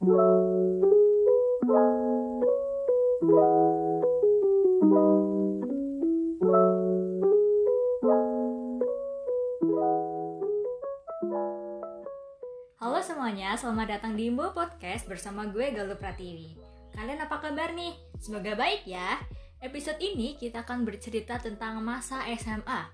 Halo 0.00 0.16
semuanya, 13.04 13.52
selamat 13.60 14.00
datang 14.00 14.16
di 14.16 14.32
Imbo 14.32 14.48
Podcast 14.56 15.04
bersama 15.04 15.44
gue 15.52 15.68
Galuh 15.68 16.00
Pratiwi. 16.00 16.56
Kalian 16.96 17.20
apa 17.20 17.36
kabar 17.36 17.76
nih? 17.76 17.92
Semoga 18.16 18.56
baik 18.56 18.88
ya. 18.88 19.20
Episode 19.60 20.00
ini 20.00 20.32
kita 20.40 20.64
akan 20.64 20.88
bercerita 20.88 21.36
tentang 21.36 21.76
masa 21.84 22.24
SMA. 22.40 22.88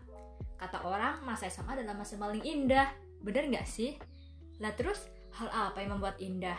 Kata 0.59 0.82
orang, 0.82 1.23
masa 1.23 1.46
SMA 1.46 1.79
adalah 1.79 1.95
masa 1.95 2.18
paling 2.18 2.43
indah. 2.43 2.91
Bener 3.23 3.46
nggak 3.46 3.62
sih? 3.70 3.95
Lah 4.59 4.75
terus, 4.75 5.07
hal 5.38 5.46
apa 5.54 5.86
yang 5.86 5.95
membuat 5.95 6.18
indah? 6.18 6.59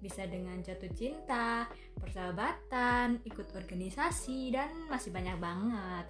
Bisa 0.00 0.28
dengan 0.28 0.60
jatuh 0.60 0.92
cinta, 0.92 1.64
persahabatan, 1.96 3.24
ikut 3.24 3.48
organisasi, 3.56 4.52
dan 4.52 4.70
masih 4.92 5.10
banyak 5.10 5.36
banget. 5.40 6.06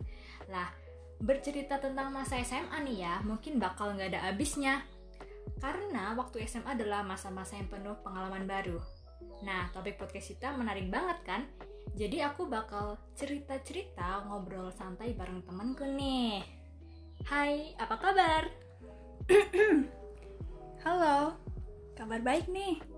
Lah, 0.51 0.69
bercerita 1.23 1.79
tentang 1.81 2.13
masa 2.13 2.43
SMA 2.43 2.77
nih 2.83 2.99
ya, 3.07 3.15
mungkin 3.23 3.63
bakal 3.63 3.95
nggak 3.95 4.11
ada 4.13 4.21
habisnya. 4.31 4.83
Karena 5.63 6.13
waktu 6.19 6.45
SMA 6.45 6.77
adalah 6.77 7.07
masa-masa 7.07 7.57
yang 7.57 7.71
penuh 7.71 7.97
pengalaman 8.05 8.45
baru. 8.45 8.77
Nah, 9.47 9.71
topik 9.73 9.97
podcast 9.97 10.37
kita 10.37 10.53
menarik 10.53 10.91
banget 10.91 11.19
kan? 11.25 11.43
Jadi 11.97 12.21
aku 12.21 12.45
bakal 12.45 13.01
cerita-cerita 13.17 14.29
ngobrol 14.29 14.69
santai 14.75 15.17
bareng 15.17 15.47
temenku 15.49 15.89
nih. 15.89 16.45
Hai, 17.25 17.73
apa 17.81 17.97
kabar? 17.97 18.43
Halo, 20.85 21.41
kabar 21.97 22.21
baik 22.21 22.53
nih. 22.53 22.96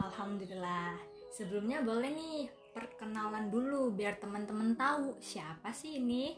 Alhamdulillah. 0.00 0.96
Sebelumnya 1.32 1.80
boleh 1.80 2.12
nih 2.12 2.38
perkenalan 2.72 3.52
dulu 3.52 3.92
biar 3.92 4.16
teman-teman 4.20 4.76
tahu 4.76 5.16
siapa 5.20 5.72
sih 5.72 6.00
ini. 6.00 6.36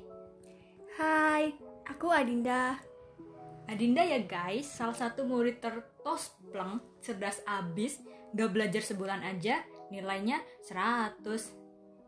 Hai, 0.94 1.54
aku 1.86 2.10
Adinda. 2.10 2.78
Adinda 3.66 4.04
ya 4.04 4.22
guys, 4.22 4.70
salah 4.70 4.94
satu 4.94 5.24
murid 5.26 5.58
tertospleng, 5.58 6.78
cerdas 7.00 7.40
abis, 7.48 7.98
gak 8.36 8.52
belajar 8.52 8.84
sebulan 8.84 9.24
aja, 9.24 9.64
nilainya 9.88 10.38
100. 10.68 11.24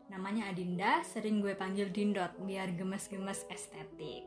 Namanya 0.07 0.47
Adinda, 0.53 1.03
sering 1.03 1.43
gue 1.43 1.57
panggil 1.57 1.91
Dindot, 1.91 2.31
biar 2.45 2.71
gemes-gemes 2.77 3.43
estetik. 3.51 4.23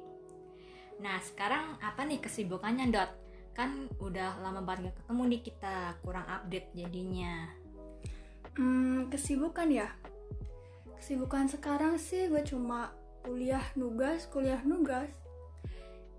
Nah 1.01 1.17
sekarang 1.25 1.81
apa 1.81 2.05
nih 2.05 2.21
kesibukannya 2.21 2.93
Dot? 2.93 3.11
Kan 3.55 3.91
udah 3.98 4.41
lama 4.41 4.62
banget 4.62 4.91
gak 4.91 4.97
ketemu 5.05 5.23
nih 5.27 5.43
kita, 5.43 5.77
kurang 6.03 6.27
update 6.27 6.69
jadinya. 6.75 7.34
Hmm, 8.56 9.06
kesibukan 9.09 9.69
ya? 9.70 9.89
Kesibukan 10.98 11.48
sekarang 11.48 11.97
sih 11.97 12.28
gue 12.28 12.43
cuma 12.45 12.93
kuliah 13.25 13.62
nugas, 13.77 14.28
kuliah 14.28 14.61
nugas. 14.65 15.09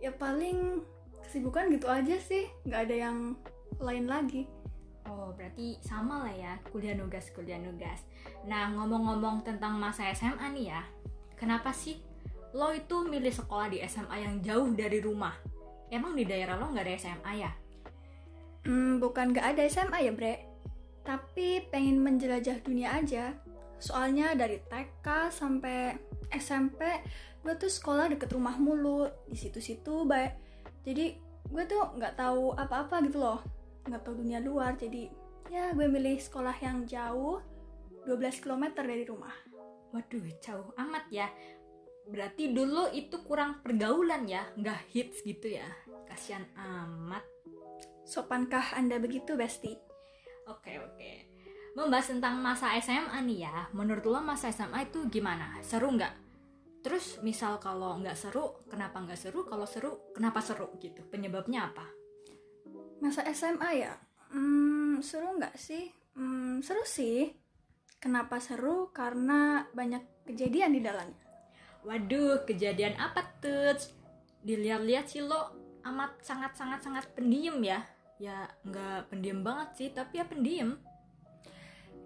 Ya 0.01 0.09
paling 0.13 0.81
kesibukan 1.25 1.69
gitu 1.69 1.87
aja 1.87 2.17
sih, 2.17 2.49
nggak 2.65 2.81
ada 2.89 2.95
yang 3.09 3.17
lain 3.77 4.05
lagi. 4.09 4.49
Oh, 5.09 5.33
berarti 5.33 5.81
sama 5.81 6.23
lah 6.27 6.33
ya, 6.33 6.53
kuliah 6.69 6.93
nugas, 6.93 7.29
kuliah 7.33 7.57
nugas. 7.57 8.05
Nah, 8.45 8.69
ngomong-ngomong 8.73 9.41
tentang 9.41 9.77
masa 9.81 10.09
SMA 10.13 10.45
nih 10.53 10.73
ya, 10.73 10.81
kenapa 11.37 11.73
sih 11.73 11.97
lo 12.53 12.69
itu 12.75 13.07
milih 13.07 13.31
sekolah 13.31 13.71
di 13.71 13.81
SMA 13.87 14.17
yang 14.21 14.35
jauh 14.45 14.69
dari 14.75 14.99
rumah? 15.01 15.33
Emang 15.91 16.15
di 16.15 16.23
daerah 16.23 16.55
lo 16.55 16.71
nggak 16.71 16.87
ada 16.87 16.95
SMA 16.95 17.31
ya? 17.35 17.51
Hmm, 18.63 19.03
bukan 19.03 19.35
nggak 19.35 19.57
ada 19.57 19.61
SMA 19.67 20.07
ya 20.07 20.11
bre, 20.15 20.35
tapi 21.03 21.67
pengen 21.67 21.99
menjelajah 21.99 22.63
dunia 22.63 22.95
aja. 22.95 23.35
Soalnya 23.81 24.31
dari 24.37 24.61
TK 24.63 25.33
sampai 25.33 25.97
SMP, 26.31 26.79
gue 27.43 27.53
tuh 27.59 27.67
sekolah 27.67 28.07
deket 28.07 28.31
rumah 28.31 28.55
mulu, 28.55 29.09
di 29.27 29.35
situ-situ 29.35 30.07
baik. 30.07 30.37
Jadi 30.87 31.17
gue 31.51 31.63
tuh 31.67 31.97
nggak 31.99 32.15
tahu 32.15 32.55
apa-apa 32.55 33.03
gitu 33.03 33.19
loh, 33.19 33.43
nggak 33.89 34.01
tahu 34.05 34.23
dunia 34.23 34.39
luar. 34.39 34.79
Jadi 34.79 35.11
ya 35.51 35.75
gue 35.75 35.91
milih 35.91 36.21
sekolah 36.21 36.55
yang 36.63 36.87
jauh, 36.87 37.43
12 38.07 38.39
km 38.39 38.63
dari 38.79 39.03
rumah. 39.03 39.33
Waduh, 39.91 40.23
jauh 40.39 40.71
amat 40.79 41.03
ya. 41.11 41.27
Berarti 42.09 42.49
dulu 42.49 42.89
itu 42.91 43.21
kurang 43.21 43.61
pergaulan 43.61 44.25
ya, 44.25 44.47
nggak 44.57 44.79
hits 44.93 45.21
gitu 45.21 45.53
ya. 45.57 45.67
Kasian 46.09 46.43
amat. 46.57 47.23
Sopankah 48.07 48.75
anda 48.75 48.97
begitu, 48.97 49.37
Besti? 49.37 49.77
Oke, 50.49 50.81
oke. 50.81 51.11
Membahas 51.71 52.11
tentang 52.11 52.43
masa 52.43 52.75
SMA 52.83 53.23
nih 53.23 53.47
ya, 53.47 53.71
menurut 53.71 54.03
lo 54.03 54.19
masa 54.19 54.51
SMA 54.51 54.91
itu 54.91 55.07
gimana? 55.07 55.55
Seru 55.63 55.95
nggak? 55.95 56.11
Terus 56.81 57.21
misal 57.21 57.61
kalau 57.61 57.95
nggak 58.01 58.17
seru, 58.17 58.65
kenapa 58.67 58.99
nggak 58.99 59.15
seru? 59.15 59.45
Kalau 59.45 59.69
seru, 59.69 60.11
kenapa 60.11 60.41
seru 60.41 60.73
gitu? 60.81 61.05
Penyebabnya 61.07 61.71
apa? 61.71 61.85
Masa 62.99 63.23
SMA 63.31 63.69
ya? 63.77 63.93
Hmm, 64.33 64.99
seru 64.99 65.37
nggak 65.37 65.55
sih? 65.55 65.87
Hmm, 66.17 66.59
seru 66.65 66.83
sih. 66.83 67.31
Kenapa 68.01 68.41
seru? 68.41 68.89
Karena 68.89 69.63
banyak 69.71 70.25
kejadian 70.25 70.73
di 70.73 70.81
dalamnya. 70.81 71.20
Waduh, 71.81 72.45
kejadian 72.45 72.93
apa 73.01 73.25
tuh? 73.41 73.73
Dilihat-lihat 74.45 75.09
sih 75.09 75.25
lo 75.25 75.53
amat 75.81 76.21
sangat-sangat-sangat 76.21 77.13
pendiam 77.17 77.57
ya. 77.61 77.81
Ya 78.21 78.45
nggak 78.61 79.09
pendiam 79.09 79.41
banget 79.41 79.69
sih, 79.77 79.89
tapi 79.89 80.21
ya 80.21 80.25
pendiam. 80.29 80.77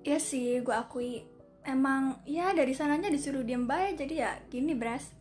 Iya 0.06 0.19
sih, 0.22 0.63
gue 0.63 0.72
akui. 0.72 1.28
Emang 1.66 2.22
ya 2.30 2.53
dari 2.53 2.72
sananya 2.72 3.12
disuruh 3.12 3.44
diem 3.44 3.68
baik, 3.68 4.00
jadi 4.00 4.13
ya 4.16 4.31
gini 4.47 4.78
bres. 4.78 5.12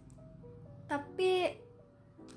Tapi 0.86 1.50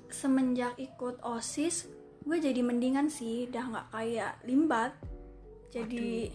semenjak 0.08 0.74
ikut 0.80 1.20
OSIS, 1.22 1.86
gue 2.24 2.38
jadi 2.40 2.64
mendingan 2.64 3.12
sih, 3.12 3.46
udah 3.52 3.64
nggak 3.68 3.88
kayak 3.94 4.32
limbat. 4.48 4.96
Jadi 5.68 6.32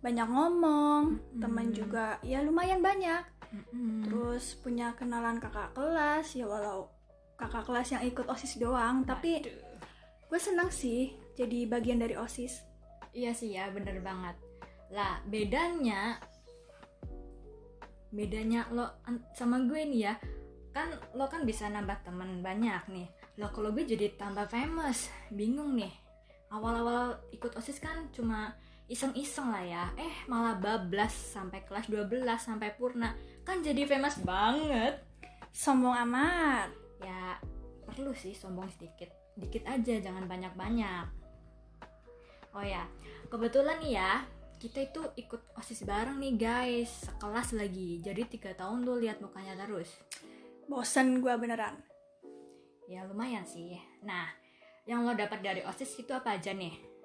banyak 0.00 0.26
ngomong, 0.26 1.20
teman 1.36 1.70
juga 1.70 2.16
ya 2.24 2.40
lumayan 2.42 2.80
banyak. 2.80 3.37
Mm-mm. 3.48 4.04
Terus 4.04 4.56
punya 4.60 4.92
kenalan 4.92 5.40
kakak 5.40 5.72
kelas, 5.72 6.36
ya 6.36 6.44
walau 6.44 6.92
kakak 7.38 7.64
kelas 7.64 7.88
yang 7.96 8.02
ikut 8.04 8.26
OSIS 8.28 8.60
doang, 8.60 9.06
tapi 9.06 9.40
Waduh. 9.40 9.56
gue 10.28 10.40
senang 10.40 10.68
sih 10.68 11.16
jadi 11.38 11.70
bagian 11.70 12.02
dari 12.02 12.18
OSIS. 12.18 12.60
Iya 13.16 13.32
sih 13.32 13.56
ya, 13.56 13.72
bener 13.72 14.04
banget. 14.04 14.36
Lah, 14.92 15.22
bedanya 15.24 16.20
bedanya 18.08 18.64
lo 18.72 19.04
sama 19.36 19.60
gue 19.64 19.80
nih 19.84 20.00
ya. 20.08 20.14
Kan 20.72 20.92
lo 21.16 21.28
kan 21.28 21.44
bisa 21.48 21.68
nambah 21.68 22.04
temen 22.04 22.44
banyak 22.44 22.84
nih. 22.92 23.08
Lo 23.40 23.48
kalau 23.54 23.72
gue 23.72 23.84
jadi 23.88 24.16
tambah 24.16 24.48
famous. 24.48 25.08
Bingung 25.32 25.76
nih. 25.76 25.92
Awal-awal 26.52 27.20
ikut 27.32 27.56
OSIS 27.56 27.80
kan 27.80 28.08
cuma 28.12 28.56
iseng-iseng 28.88 29.52
lah 29.52 29.64
ya. 29.64 29.84
Eh, 30.00 30.24
malah 30.26 30.56
bablas 30.56 31.12
sampai 31.12 31.62
kelas 31.68 31.92
12 31.92 32.24
sampai 32.40 32.72
purna. 32.74 33.12
Kan 33.44 33.60
jadi 33.60 33.84
famous 33.84 34.16
banget. 34.24 35.04
Sombong 35.52 35.94
amat. 36.08 36.72
Ya, 37.04 37.36
perlu 37.84 38.16
sih 38.16 38.32
sombong 38.32 38.68
sedikit. 38.72 39.12
Dikit 39.38 39.68
aja, 39.68 39.94
jangan 40.02 40.26
banyak-banyak. 40.26 41.06
Oh 42.56 42.64
ya, 42.64 42.88
kebetulan 43.30 43.78
nih 43.78 44.00
ya, 44.00 44.26
kita 44.58 44.90
itu 44.90 45.00
ikut 45.14 45.54
OSIS 45.54 45.86
bareng 45.86 46.18
nih 46.18 46.34
guys, 46.34 47.06
sekelas 47.06 47.54
lagi. 47.54 48.02
Jadi 48.02 48.26
tiga 48.26 48.50
tahun 48.58 48.82
tuh 48.82 48.98
lihat 48.98 49.22
mukanya 49.22 49.54
terus. 49.54 49.94
Bosen 50.66 51.22
gue 51.22 51.30
beneran. 51.38 51.78
Ya 52.90 53.06
lumayan 53.06 53.46
sih. 53.46 53.78
Nah, 54.02 54.26
yang 54.88 55.06
lo 55.06 55.14
dapat 55.14 55.44
dari 55.44 55.60
OSIS 55.62 56.02
itu 56.02 56.10
apa 56.10 56.34
aja 56.34 56.50
nih? 56.50 56.97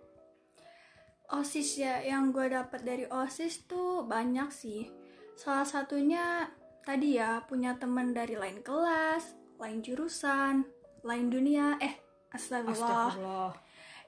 OSIS 1.31 1.79
ya, 1.79 2.03
yang 2.03 2.35
gue 2.35 2.51
dapat 2.51 2.83
dari 2.83 3.05
OSIS 3.07 3.69
tuh 3.69 4.03
banyak 4.03 4.49
sih. 4.51 4.91
Salah 5.39 5.65
satunya 5.65 6.51
tadi 6.83 7.17
ya 7.17 7.41
punya 7.47 7.79
teman 7.79 8.11
dari 8.11 8.35
lain 8.35 8.59
kelas, 8.61 9.33
lain 9.57 9.79
jurusan, 9.79 10.67
lain 11.01 11.27
dunia. 11.31 11.79
Eh, 11.79 11.95
astagfirullah. 12.35 13.07
Astagfirullah. 13.07 13.51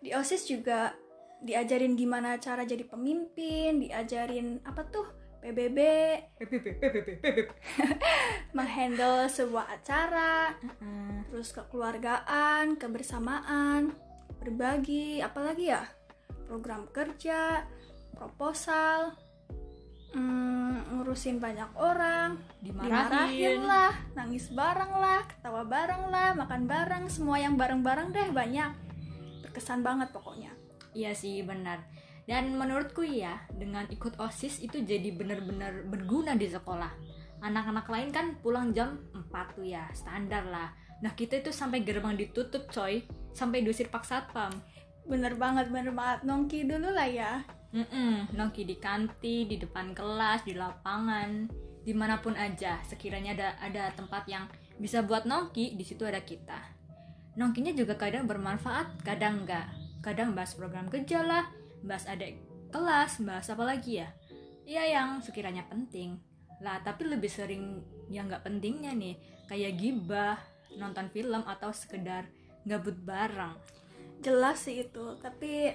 Di 0.04 0.10
OSIS 0.12 0.44
juga 0.46 0.94
diajarin 1.46 1.96
gimana 1.96 2.36
cara 2.42 2.68
jadi 2.68 2.84
pemimpin, 2.84 3.80
diajarin 3.80 4.60
apa 4.66 4.82
tuh 4.90 5.08
PBB, 5.46 5.80
menghandle 8.58 9.30
sebuah 9.30 9.78
acara, 9.78 10.58
terus 11.30 11.54
kekeluargaan, 11.54 12.82
kebersamaan, 12.82 13.94
berbagi, 14.42 15.22
apalagi 15.22 15.70
ya, 15.70 15.86
program 16.48 16.88
kerja, 16.94 17.66
proposal, 18.16 19.14
mm, 20.16 20.96
ngurusin 20.96 21.44
banyak 21.44 21.68
orang, 21.76 22.40
dimarahin 22.64 22.90
Dimarahin. 22.90 23.62
lah, 23.68 23.94
nangis 24.16 24.48
bareng 24.50 24.94
lah, 24.96 25.22
ketawa 25.28 25.68
bareng 25.68 26.04
lah, 26.10 26.32
makan 26.34 26.66
bareng, 26.66 27.06
semua 27.12 27.38
yang 27.38 27.60
bareng-bareng 27.60 28.16
deh 28.16 28.30
banyak. 28.32 28.72
Berkesan 29.44 29.84
banget 29.84 30.10
pokoknya. 30.16 30.56
Iya 30.96 31.12
sih 31.12 31.44
benar. 31.44 31.84
Dan 32.26 32.58
menurutku 32.58 33.06
ya, 33.06 33.38
dengan 33.54 33.86
ikut 33.92 34.18
OSIS 34.18 34.58
itu 34.64 34.82
jadi 34.82 35.14
bener-bener 35.14 35.86
berguna 35.86 36.34
di 36.34 36.50
sekolah. 36.50 36.90
Anak-anak 37.46 37.86
lain 37.86 38.10
kan 38.10 38.26
pulang 38.42 38.74
jam 38.74 38.98
4 39.14 39.54
tuh 39.54 39.68
ya, 39.68 39.86
standar 39.94 40.48
lah. 40.50 40.74
Nah 41.06 41.14
kita 41.14 41.44
itu 41.44 41.54
sampai 41.54 41.86
gerbang 41.86 42.18
ditutup 42.18 42.66
coy, 42.74 43.06
sampai 43.36 43.62
diusir 43.62 43.92
pak 43.94 44.08
satpam. 44.08 44.50
Bener 45.06 45.38
banget, 45.38 45.70
bener 45.70 45.94
banget. 45.94 46.26
Nongki 46.26 46.66
dulu 46.66 46.90
lah 46.90 47.06
ya. 47.06 47.46
Mm-mm, 47.76 48.32
nongki 48.34 48.64
di 48.64 48.80
kantin, 48.80 49.52
di 49.52 49.60
depan 49.60 49.92
kelas, 49.92 50.48
di 50.48 50.56
lapangan, 50.56 51.52
di 51.84 51.92
mana 51.92 52.18
pun 52.24 52.34
aja. 52.40 52.80
Sekiranya 52.88 53.36
ada 53.36 53.50
ada 53.60 53.84
tempat 53.94 54.26
yang 54.32 54.48
bisa 54.80 55.04
buat 55.04 55.28
nongki, 55.28 55.76
di 55.76 55.84
situ 55.84 56.08
ada 56.08 56.24
kita. 56.24 56.58
Nongkinya 57.36 57.76
juga 57.76 58.00
kadang 58.00 58.26
bermanfaat, 58.26 59.04
kadang 59.04 59.44
enggak. 59.44 59.68
Kadang 60.00 60.32
bahas 60.32 60.56
program 60.56 60.88
kerja 60.88 61.20
lah, 61.20 61.52
bahas 61.84 62.08
adik 62.08 62.40
kelas, 62.72 63.20
bahas 63.22 63.48
apa 63.52 63.64
lagi 63.68 64.00
ya? 64.00 64.10
Iya 64.64 64.84
yang 64.98 65.10
sekiranya 65.20 65.68
penting. 65.68 66.18
Lah, 66.64 66.80
tapi 66.80 67.06
lebih 67.06 67.28
sering 67.28 67.84
yang 68.08 68.32
nggak 68.32 68.48
pentingnya 68.48 68.96
nih, 68.96 69.20
kayak 69.52 69.76
gibah, 69.76 70.40
nonton 70.80 71.12
film 71.12 71.44
atau 71.44 71.76
sekedar 71.76 72.32
gabut 72.64 72.96
bareng. 73.04 73.54
Jelas 74.26 74.58
sih 74.58 74.82
itu, 74.82 75.06
tapi 75.22 75.70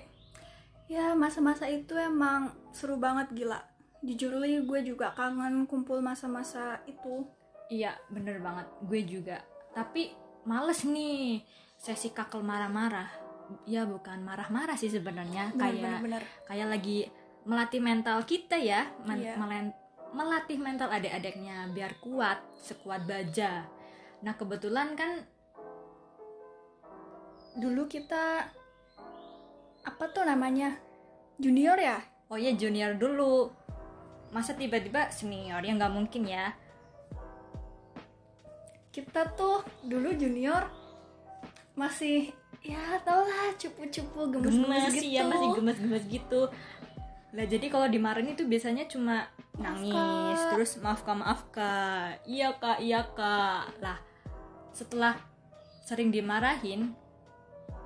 ya 0.90 1.14
masa-masa 1.14 1.70
itu 1.70 1.94
emang 1.94 2.50
seru 2.74 2.98
banget 2.98 3.30
gila. 3.30 3.62
Jujur 4.02 4.42
li 4.42 4.58
gue 4.66 4.80
juga 4.82 5.14
kangen 5.14 5.70
kumpul 5.70 6.02
masa-masa 6.02 6.82
itu. 6.84 7.22
Iya, 7.70 7.94
bener 8.10 8.42
banget. 8.42 8.66
Gue 8.82 9.06
juga. 9.06 9.38
Tapi 9.70 10.10
males 10.42 10.82
nih 10.82 11.46
sesi 11.76 12.10
kakel 12.10 12.42
marah-marah 12.42 13.08
ya 13.66 13.82
bukan 13.82 14.22
marah-marah 14.22 14.78
sih 14.78 14.86
sebenarnya 14.86 15.50
kayak 15.56 16.04
bener, 16.04 16.22
kayak 16.46 16.68
lagi 16.70 16.98
melatih 17.42 17.82
mental 17.82 18.22
kita 18.22 18.54
ya 18.54 18.86
men 19.02 19.18
Iya. 19.18 19.34
melen- 19.34 19.76
melatih 20.12 20.58
mental 20.60 20.86
adik-adiknya 20.86 21.66
biar 21.72 21.98
kuat 21.98 22.38
sekuat 22.60 23.08
baja 23.08 23.64
nah 24.20 24.36
kebetulan 24.36 24.94
kan 24.94 25.24
Dulu 27.56 27.88
kita 27.90 28.46
apa 29.80 30.04
tuh 30.12 30.22
namanya? 30.28 30.76
Junior 31.40 31.80
ya? 31.80 31.98
oh 32.30 32.38
ya 32.38 32.54
junior 32.54 32.94
dulu 32.94 33.50
masa 34.30 34.54
tiba-tiba 34.54 35.10
senior 35.10 35.58
ya 35.60 35.74
nggak 35.74 35.92
mungkin 35.92 36.24
ya 36.24 36.54
Kita 38.90 39.22
tuh 39.38 39.62
dulu 39.86 40.10
junior 40.14 40.66
masih 41.78 42.30
ya 42.62 42.98
tau 43.06 43.22
lah 43.22 43.54
cupu-cupu 43.54 44.34
gemes-gemes 44.34 44.66
gemes 44.66 44.94
gitu. 44.98 45.14
ya 45.14 45.22
masih 45.26 45.48
gemes-gemes 45.54 46.04
gitu 46.10 46.40
lah 47.30 47.46
jadi 47.46 47.66
kalau 47.70 47.86
dimarahin 47.86 48.34
itu 48.34 48.42
biasanya 48.44 48.90
cuma 48.90 49.30
Maaf, 49.54 49.78
nangis 49.78 50.40
Kak. 50.42 50.50
terus 50.54 50.70
maaf 50.82 51.00
kak 51.06 51.16
maaf 51.22 51.40
kak 51.54 52.20
iya 52.26 52.50
kak 52.58 52.82
iya 52.82 53.06
kak 53.06 53.70
lah 53.78 53.98
setelah 54.74 55.14
sering 55.86 56.10
dimarahin 56.10 56.90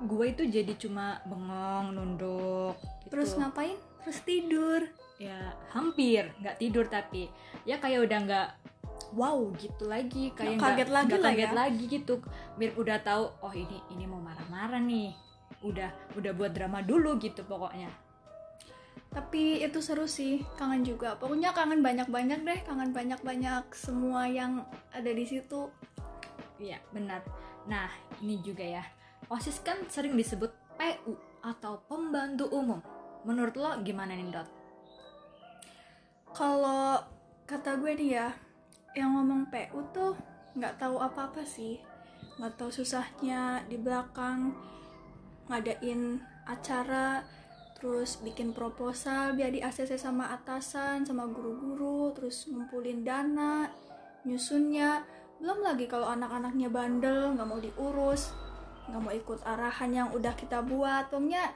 gue 0.03 0.25
itu 0.27 0.43
jadi 0.45 0.73
cuma 0.75 1.23
bengong 1.23 1.95
nunduk 1.95 2.75
gitu. 3.03 3.11
Terus 3.15 3.31
ngapain? 3.39 3.77
Terus 4.03 4.19
tidur. 4.21 4.81
ya 5.15 5.55
hampir 5.71 6.27
nggak 6.43 6.59
tidur 6.59 6.91
tapi 6.91 7.31
ya 7.63 7.79
kayak 7.79 8.03
udah 8.03 8.19
nggak 8.27 8.49
wow 9.15 9.47
gitu 9.55 9.87
lagi 9.87 10.35
kayak 10.35 10.59
Nggak 10.59 10.75
kaget 10.75 10.89
lagi 10.91 11.07
nggak 11.07 11.23
lah 11.23 11.31
kaget 11.31 11.47
ya. 11.47 11.55
lagi 11.55 11.83
gitu 11.87 12.13
biar 12.59 12.71
udah 12.75 12.97
tahu 12.99 13.23
oh 13.39 13.53
ini 13.55 13.79
ini 13.95 14.03
mau 14.03 14.19
marah-marah 14.19 14.83
nih 14.83 15.15
udah 15.63 15.87
udah 16.19 16.31
buat 16.35 16.51
drama 16.51 16.83
dulu 16.83 17.15
gitu 17.17 17.47
pokoknya 17.47 17.87
Tapi 19.07 19.63
itu 19.63 19.79
seru 19.79 20.11
sih, 20.11 20.43
kangen 20.59 20.83
juga. 20.83 21.15
Pokoknya 21.15 21.55
kangen 21.55 21.79
banyak-banyak 21.79 22.43
deh, 22.43 22.59
kangen 22.67 22.91
banyak-banyak 22.91 23.63
semua 23.71 24.27
yang 24.27 24.67
ada 24.91 25.07
di 25.07 25.23
situ. 25.23 25.71
iya 26.59 26.83
benar 26.91 27.23
nah 27.65 27.87
ini 28.19 28.43
juga 28.43 28.63
ya 28.63 28.83
osis 29.29 29.61
kan 29.65 29.77
sering 29.89 30.13
disebut 30.13 30.53
PU 30.75 31.17
atau 31.41 31.81
pembantu 31.85 32.49
umum. 32.51 32.81
Menurut 33.25 33.57
lo 33.57 33.71
gimana 33.81 34.13
nih 34.13 34.29
dot? 34.29 34.49
Kalau 36.35 37.01
kata 37.47 37.79
gue 37.79 37.95
nih 37.95 38.09
ya, 38.19 38.27
yang 38.93 39.15
ngomong 39.15 39.49
PU 39.49 39.79
tuh 39.95 40.13
nggak 40.57 40.77
tahu 40.77 40.99
apa-apa 40.99 41.41
sih, 41.47 41.79
nggak 42.37 42.59
tahu 42.59 42.69
susahnya 42.69 43.63
di 43.71 43.79
belakang 43.79 44.51
ngadain 45.47 46.19
acara, 46.45 47.23
terus 47.77 48.17
bikin 48.21 48.51
proposal 48.53 49.37
biar 49.37 49.53
di 49.53 49.61
ACC 49.61 49.97
sama 49.97 50.33
atasan, 50.33 51.05
sama 51.05 51.29
guru-guru, 51.29 52.13
terus 52.17 52.49
ngumpulin 52.49 53.05
dana, 53.05 53.69
nyusunnya, 54.25 55.05
belum 55.37 55.61
lagi 55.61 55.85
kalau 55.85 56.09
anak-anaknya 56.09 56.69
bandel, 56.71 57.35
nggak 57.35 57.47
mau 57.47 57.59
diurus, 57.61 58.33
nggak 58.89 59.01
mau 59.01 59.13
ikut 59.13 59.39
arahan 59.43 59.89
yang 59.91 60.07
udah 60.13 60.33
kita 60.37 60.61
buat, 60.61 61.09
pokoknya, 61.09 61.49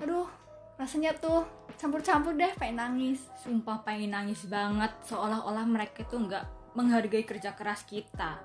aduh, 0.00 0.28
rasanya 0.76 1.14
tuh 1.16 1.46
campur-campur 1.80 2.36
deh, 2.36 2.52
pengen 2.58 2.82
nangis. 2.82 3.24
sumpah 3.40 3.84
pengen 3.84 4.12
nangis 4.12 4.44
banget. 4.48 4.90
Seolah-olah 5.08 5.64
mereka 5.64 6.04
tuh 6.08 6.24
nggak 6.24 6.74
menghargai 6.74 7.24
kerja 7.24 7.54
keras 7.54 7.86
kita. 7.86 8.40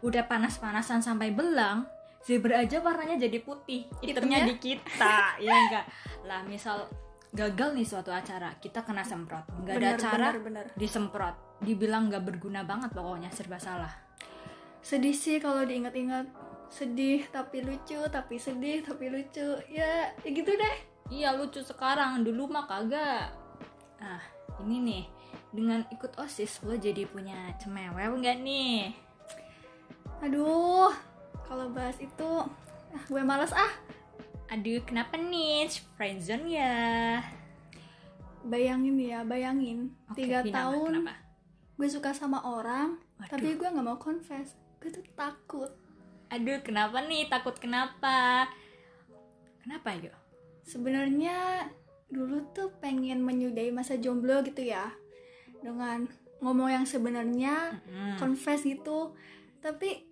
Udah 0.00 0.24
panas-panasan 0.28 1.04
sampai 1.04 1.32
belang 1.32 1.84
zebra 2.24 2.60
aja 2.60 2.80
warnanya 2.84 3.16
jadi 3.16 3.40
putih. 3.40 3.88
Hitamnya 4.04 4.44
di 4.44 4.56
kita 4.60 5.16
ya 5.44 5.52
enggak 5.56 5.84
lah 6.28 6.44
misal 6.44 6.88
gagal 7.32 7.72
nih 7.72 7.86
suatu 7.86 8.12
acara 8.12 8.52
kita 8.60 8.84
kena 8.84 9.02
semprot. 9.04 9.44
Nggak 9.64 9.74
ada 9.80 9.88
acara 9.96 10.26
bener, 10.36 10.44
bener. 10.44 10.64
disemprot. 10.76 11.36
Dibilang 11.60 12.08
nggak 12.12 12.24
berguna 12.24 12.64
banget 12.64 12.92
pokoknya 12.92 13.32
serba 13.32 13.56
salah. 13.60 13.92
Sedih 14.80 15.16
sih 15.16 15.40
kalau 15.40 15.64
diingat-ingat 15.64 16.28
sedih 16.70 17.26
tapi 17.34 17.66
lucu 17.66 17.98
tapi 18.08 18.38
sedih 18.38 18.80
tapi 18.86 19.10
lucu. 19.10 19.58
Ya, 19.66 20.14
ya 20.22 20.28
gitu 20.30 20.54
deh. 20.54 20.76
Iya 21.10 21.34
lucu 21.34 21.60
sekarang. 21.60 22.22
Dulu 22.22 22.46
mah 22.46 22.64
kagak. 22.70 23.34
Ah 23.98 24.22
ini 24.62 24.78
nih. 24.80 25.04
Dengan 25.50 25.82
ikut 25.90 26.14
osis 26.22 26.62
lo 26.62 26.78
jadi 26.78 27.04
punya 27.10 27.34
cemewew 27.58 28.14
nggak 28.22 28.38
nih? 28.38 28.94
Aduh 30.22 30.94
kalau 31.50 31.66
bahas 31.74 31.98
itu 31.98 32.30
ah, 32.94 33.02
gue 33.10 33.22
males 33.26 33.50
ah. 33.50 33.74
Aduh, 34.50 34.82
kenapa 34.82 35.14
nih? 35.14 35.70
Friendzone 35.94 36.46
ya. 36.50 36.74
bayangin 38.40 38.98
ya 38.98 39.20
bayangin. 39.22 39.94
Tiga 40.16 40.42
tahun 40.42 41.06
Kenapa? 41.06 41.14
gue 41.76 41.88
suka 41.88 42.10
sama 42.16 42.40
orang 42.42 42.98
Waduh. 43.20 43.30
tapi 43.30 43.58
gue 43.58 43.68
nggak 43.68 43.86
mau 43.86 43.98
confess. 43.98 44.54
Gue 44.78 44.90
tuh 44.90 45.04
takut 45.18 45.70
Aduh, 46.30 46.58
kenapa 46.60 47.02
nih? 47.02 47.26
Takut 47.26 47.56
kenapa? 47.56 48.46
Kenapa 49.60 49.92
yuk? 49.94 50.14
sebenarnya 50.60 51.66
dulu 52.06 52.46
tuh 52.52 52.70
pengen 52.78 53.22
menyudahi 53.22 53.70
masa 53.70 53.96
jomblo 53.96 54.38
gitu 54.40 54.62
ya 54.62 54.92
dengan 55.58 56.06
ngomong 56.38 56.70
yang 56.70 56.86
sebenarnya 56.86 57.80
Mm. 57.84 58.16
confess 58.16 58.62
gitu 58.62 59.16
tapi 59.58 60.06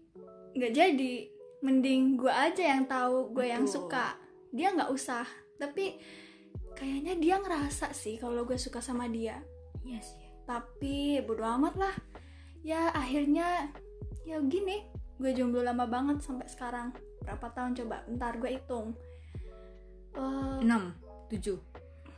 nggak 0.52 0.72
jadi 0.72 1.14
mending 1.62 2.16
gue 2.16 2.32
aja 2.32 2.74
yang 2.74 2.86
tahu 2.86 3.30
gue 3.30 3.46
yang 3.46 3.66
suka 3.66 4.18
dia 4.50 4.72
nggak 4.72 4.90
usah 4.90 5.22
tapi 5.56 6.00
kayaknya 6.74 7.14
dia 7.14 7.36
ngerasa 7.38 7.92
sih 7.92 8.16
kalau 8.16 8.42
gue 8.42 8.58
suka 8.58 8.80
sama 8.80 9.06
dia 9.06 9.38
Iya 9.84 10.00
sih. 10.00 10.26
tapi 10.42 11.22
bodo 11.22 11.46
amat 11.46 11.74
lah 11.76 11.94
ya 12.60 12.90
akhirnya 12.90 13.70
ya 14.24 14.42
gini 14.42 14.82
gue 15.18 15.30
jomblo 15.34 15.66
lama 15.66 15.84
banget 15.90 16.22
sampai 16.22 16.46
sekarang. 16.46 16.94
Berapa 17.26 17.50
tahun 17.50 17.74
coba? 17.74 18.06
Ntar 18.06 18.38
gue 18.38 18.50
hitung. 18.54 18.94
Eh, 20.14 20.58
6, 20.62 20.70
7. 21.30 21.58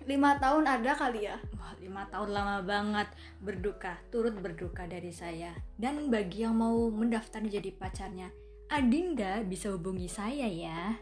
lima 0.08 0.40
tahun 0.40 0.64
ada 0.64 0.96
kali 0.96 1.28
ya. 1.28 1.36
Wah, 1.60 1.76
5 1.76 2.12
tahun 2.12 2.30
lama 2.32 2.56
banget. 2.64 3.08
Berduka, 3.40 4.00
turut 4.08 4.36
berduka 4.36 4.88
dari 4.88 5.12
saya. 5.12 5.52
Dan 5.76 6.08
bagi 6.08 6.44
yang 6.44 6.56
mau 6.56 6.88
mendaftar 6.88 7.44
jadi 7.44 7.68
pacarnya, 7.72 8.32
Adinda 8.72 9.44
bisa 9.44 9.72
hubungi 9.72 10.08
saya 10.08 10.48
ya. 10.48 10.96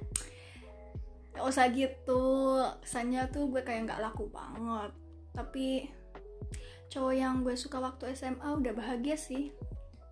Gak 1.34 1.44
usah 1.46 1.70
gitu. 1.70 2.22
Kesannya 2.82 3.30
tuh 3.30 3.46
gue 3.50 3.62
kayak 3.62 3.86
nggak 3.86 4.02
laku 4.02 4.26
banget. 4.30 4.90
Tapi 5.34 5.66
cowok 6.90 7.14
yang 7.14 7.46
gue 7.46 7.54
suka 7.54 7.78
waktu 7.78 8.14
SMA 8.18 8.48
udah 8.58 8.72
bahagia 8.74 9.14
sih. 9.14 9.54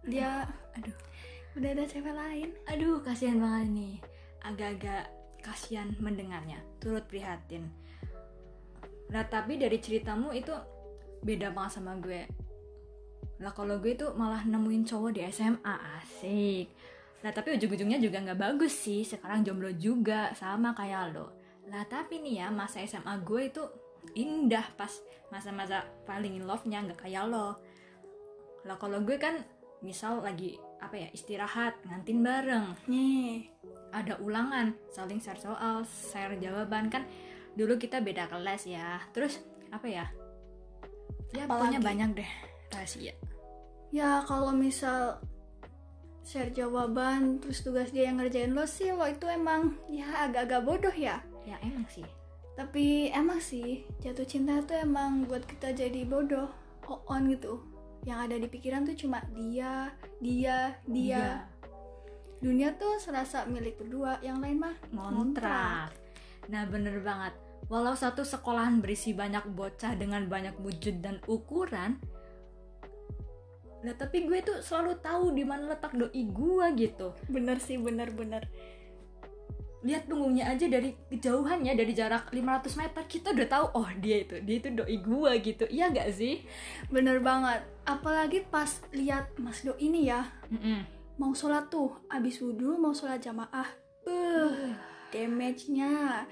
Dia 0.06 0.46
Aduh, 0.76 0.92
udah 1.56 1.70
ada 1.72 1.84
cewek 1.88 2.12
lain 2.12 2.48
aduh 2.68 3.00
kasihan 3.00 3.40
banget 3.40 3.68
nih. 3.72 3.96
Agak-agak 4.46 5.10
kasihan 5.42 5.90
mendengarnya, 5.98 6.62
turut 6.78 7.02
prihatin. 7.10 7.66
Nah, 9.10 9.22
tapi 9.26 9.58
dari 9.58 9.78
ceritamu 9.78 10.30
itu 10.34 10.54
beda 11.22 11.50
banget 11.50 11.78
sama 11.78 11.98
gue. 11.98 12.26
Lah 13.42 13.50
kalau 13.54 13.78
gue 13.82 13.98
tuh 13.98 14.14
malah 14.14 14.46
nemuin 14.46 14.86
cowok 14.86 15.10
di 15.18 15.20
SMA, 15.30 15.74
asik. 15.98 16.66
Nah 17.24 17.30
tapi 17.34 17.58
ujung-ujungnya 17.58 17.98
juga 17.98 18.22
nggak 18.22 18.38
bagus 18.38 18.74
sih, 18.74 19.02
sekarang 19.02 19.42
jomblo 19.42 19.72
juga, 19.74 20.30
sama 20.36 20.76
kayak 20.76 21.16
lo. 21.16 21.34
lah 21.66 21.82
tapi 21.90 22.22
nih 22.22 22.46
ya 22.46 22.48
masa 22.54 22.78
SMA 22.86 23.26
gue 23.26 23.50
itu 23.50 23.62
indah 24.14 24.62
pas 24.78 25.02
masa-masa 25.34 25.82
paling 26.06 26.38
in 26.38 26.46
love-nya 26.46 26.86
nggak 26.86 27.10
kayak 27.10 27.26
lo 27.26 27.58
lah 28.62 28.78
kalau 28.78 29.02
gue 29.02 29.18
kan 29.18 29.42
misal 29.82 30.22
lagi 30.22 30.62
apa 30.86 30.94
ya 31.02 31.08
istirahat 31.10 31.74
ngantin 31.82 32.22
bareng. 32.22 32.66
Nih. 32.86 33.50
Ada 33.90 34.22
ulangan 34.22 34.78
saling 34.94 35.18
share 35.18 35.40
soal 35.42 35.82
share 35.84 36.38
jawaban. 36.38 36.86
Kan 36.86 37.10
dulu 37.58 37.74
kita 37.74 37.98
beda 37.98 38.30
kelas 38.30 38.70
ya. 38.70 39.02
Terus 39.10 39.42
apa 39.74 39.86
ya? 39.90 40.06
Ya 41.34 41.50
pokoknya 41.50 41.82
Apalagi? 41.82 41.88
banyak 41.90 42.10
deh 42.22 42.30
rahasia. 42.70 43.14
Ya 43.90 44.22
kalau 44.24 44.54
misal 44.54 45.18
share 46.22 46.54
jawaban 46.54 47.42
terus 47.42 47.62
tugas 47.66 47.90
dia 47.90 48.10
yang 48.10 48.18
ngerjain 48.22 48.54
lo 48.54 48.66
sih 48.66 48.90
lo 48.90 49.06
itu 49.06 49.26
emang 49.26 49.78
ya 49.90 50.30
agak-agak 50.30 50.62
bodoh 50.62 50.94
ya. 50.94 51.18
Ya 51.42 51.58
emang 51.62 51.86
sih. 51.90 52.06
Tapi 52.56 53.12
emang 53.12 53.42
sih 53.42 53.84
jatuh 54.00 54.24
cinta 54.24 54.62
tuh 54.64 54.80
emang 54.80 55.26
buat 55.28 55.44
kita 55.44 55.76
jadi 55.76 56.08
bodoh 56.08 56.48
on 57.10 57.26
gitu 57.28 57.75
yang 58.04 58.18
ada 58.26 58.36
di 58.36 58.50
pikiran 58.50 58.84
tuh 58.84 58.98
cuma 58.98 59.22
dia 59.32 59.94
dia 60.20 60.76
dia. 60.84 61.46
Dunia 62.36 62.76
tuh 62.76 63.00
serasa 63.00 63.48
milik 63.48 63.80
berdua 63.80 64.20
yang 64.20 64.44
lain 64.44 64.60
mah 64.60 64.76
ngontrak 64.92 65.88
nah 66.46 66.62
bener 66.68 67.02
banget. 67.02 67.34
Walau 67.66 67.98
satu 67.98 68.22
sekolahan 68.22 68.78
berisi 68.78 69.10
banyak 69.10 69.50
bocah 69.50 69.98
dengan 69.98 70.30
banyak 70.30 70.54
wujud 70.62 71.02
dan 71.02 71.18
ukuran 71.26 71.98
Nah, 73.86 73.94
tapi 73.94 74.26
gue 74.26 74.42
tuh 74.42 74.58
selalu 74.66 74.98
tahu 74.98 75.30
di 75.30 75.46
mana 75.46 75.70
letak 75.70 75.94
doi 75.94 76.22
gue 76.26 76.66
gitu. 76.74 77.14
bener 77.30 77.62
sih 77.62 77.78
bener 77.78 78.10
bener 78.10 78.42
Lihat 79.84 80.08
punggungnya 80.08 80.48
aja 80.48 80.66
dari 80.70 80.96
kejauhannya 81.12 81.76
dari 81.76 81.92
jarak 81.92 82.32
500 82.32 82.80
meter 82.80 83.02
kita 83.04 83.36
udah 83.36 83.48
tahu 83.48 83.66
oh 83.76 83.88
dia 84.00 84.24
itu, 84.24 84.40
dia 84.40 84.56
itu 84.62 84.68
doi 84.72 84.96
gue 85.00 85.32
gitu. 85.44 85.64
Iya 85.68 85.92
gak 85.92 86.10
sih? 86.16 86.44
bener 86.88 87.20
banget. 87.20 87.64
Apalagi 87.84 88.46
pas 88.48 88.80
lihat 88.94 89.34
mas 89.36 89.60
do 89.66 89.76
ini 89.76 90.08
ya. 90.08 90.24
Mm-mm. 90.48 90.86
mau 91.16 91.32
sholat 91.32 91.72
tuh 91.72 91.96
abis 92.12 92.44
wudhu 92.44 92.76
mau 92.76 92.92
sholat 92.92 93.20
jamaah. 93.20 93.68
Uh 94.04 94.76
damage-nya. 95.10 96.24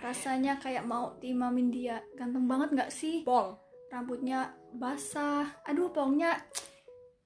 Rasanya 0.00 0.56
kayak 0.56 0.86
mau 0.86 1.12
timamin 1.20 1.68
dia. 1.68 2.00
Ganteng 2.16 2.48
banget 2.48 2.68
nggak 2.72 2.92
sih? 2.92 3.20
Pol. 3.26 3.58
rambutnya 3.90 4.54
basah. 4.78 5.50
Aduh 5.66 5.90
pokoknya 5.90 6.38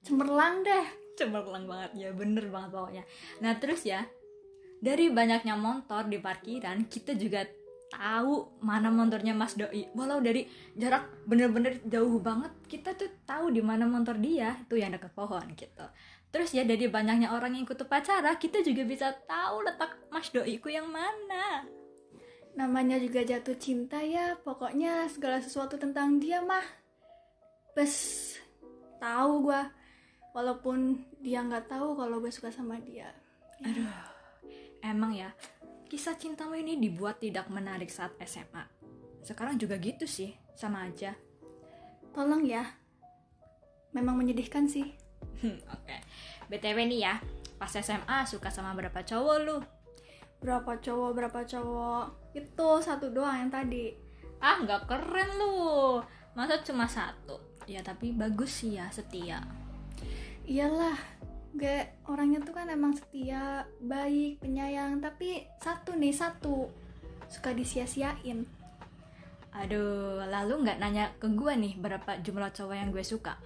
cemerlang 0.01 0.65
deh. 0.65 0.85
Cemerlang 1.13 1.69
banget. 1.69 1.91
Ya 1.93 2.09
bener 2.09 2.49
banget 2.49 2.73
pokoknya. 2.73 3.03
Nah 3.39 3.53
terus 3.61 3.85
ya 3.85 4.01
dari 4.85 5.09
banyaknya 5.09 5.57
motor 5.57 6.05
di 6.05 6.21
parkiran 6.21 6.85
kita 6.85 7.17
juga 7.17 7.41
tahu 7.89 8.61
mana 8.61 8.93
motornya 8.93 9.33
Mas 9.33 9.57
Doi. 9.57 9.89
Walau 9.97 10.21
dari 10.21 10.45
jarak 10.77 11.25
bener-bener 11.25 11.81
jauh 11.89 12.21
banget 12.21 12.53
kita 12.69 12.93
tuh 12.93 13.09
tahu 13.25 13.49
di 13.49 13.65
mana 13.65 13.89
motor 13.89 14.13
dia 14.21 14.53
itu 14.61 14.77
yang 14.77 14.93
dekat 14.93 15.09
pohon 15.17 15.41
gitu. 15.57 15.85
Terus 16.29 16.53
ya 16.53 16.61
dari 16.61 16.85
banyaknya 16.85 17.33
orang 17.33 17.57
yang 17.57 17.65
ikut 17.65 17.81
upacara 17.81 18.37
kita 18.37 18.61
juga 18.61 18.85
bisa 18.85 19.09
tahu 19.25 19.65
letak 19.65 19.97
Mas 20.13 20.29
Doi 20.29 20.61
ku 20.61 20.69
yang 20.69 20.85
mana. 20.85 21.65
Namanya 22.53 23.01
juga 23.01 23.25
jatuh 23.25 23.57
cinta 23.57 24.05
ya 24.05 24.37
pokoknya 24.37 25.09
segala 25.09 25.41
sesuatu 25.41 25.81
tentang 25.81 26.21
dia 26.21 26.45
mah. 26.45 26.63
Bes 27.73 28.37
tahu 29.01 29.49
gua. 29.49 29.73
Walaupun 30.35 30.99
dia 31.23 31.39
nggak 31.39 31.71
tahu 31.71 31.95
kalau 31.95 32.19
gue 32.19 32.27
suka 32.27 32.51
sama 32.51 32.75
dia. 32.83 33.07
Aduh 33.63 34.14
emang 34.85 35.13
ya 35.13 35.33
kisah 35.85 36.15
cintamu 36.15 36.53
ini 36.55 36.77
dibuat 36.77 37.17
tidak 37.17 37.49
menarik 37.49 37.89
saat 37.89 38.13
SMA 38.21 38.63
sekarang 39.21 39.57
juga 39.57 39.77
gitu 39.77 40.05
sih 40.05 40.33
sama 40.53 40.85
aja 40.85 41.13
tolong 42.11 42.45
ya 42.45 42.63
memang 43.91 44.15
menyedihkan 44.15 44.67
sih 44.67 44.93
Hmm, 45.35 45.59
Oke, 45.67 45.97
BTW 46.47 46.87
nih 46.87 47.03
ya, 47.03 47.19
pas 47.59 47.67
SMA 47.67 48.23
suka 48.23 48.47
sama 48.47 48.71
berapa 48.71 49.03
cowok 49.03 49.37
lu? 49.43 49.57
berapa 50.39 50.79
cowok 50.79 51.11
berapa 51.11 51.39
cowok 51.43 52.05
itu 52.37 52.69
satu 52.79 53.11
doang 53.11 53.43
yang 53.43 53.51
tadi 53.51 53.91
Ah, 54.39 54.61
nggak 54.61 54.85
keren 54.85 55.29
lu. 55.35 55.99
Masa 56.37 56.61
cuma 56.61 56.87
satu? 56.87 57.35
Ya 57.65 57.81
tapi 57.81 58.15
bagus 58.15 58.63
sih 58.63 58.77
ya, 58.77 58.87
setia. 58.93 59.43
iyalah 60.45 60.95
gue 61.55 61.87
orangnya 62.11 62.43
tuh 62.43 62.51
kan 62.51 62.67
emang 62.67 62.93
setia 62.93 63.63
baik 63.79 64.43
penyayang. 64.43 64.99
Tapi 64.99 65.47
satu 65.63 65.95
nih 65.95 66.11
satu. 66.11 66.67
Suka 67.31 67.55
disia-siain. 67.55 68.43
Aduh, 69.55 70.19
lalu 70.27 70.67
nggak 70.67 70.79
nanya 70.83 71.15
ke 71.15 71.31
gue 71.31 71.53
nih 71.55 71.79
berapa 71.79 72.19
jumlah 72.19 72.51
cowok 72.51 72.75
yang 72.75 72.91
gue 72.91 73.03
suka? 73.07 73.39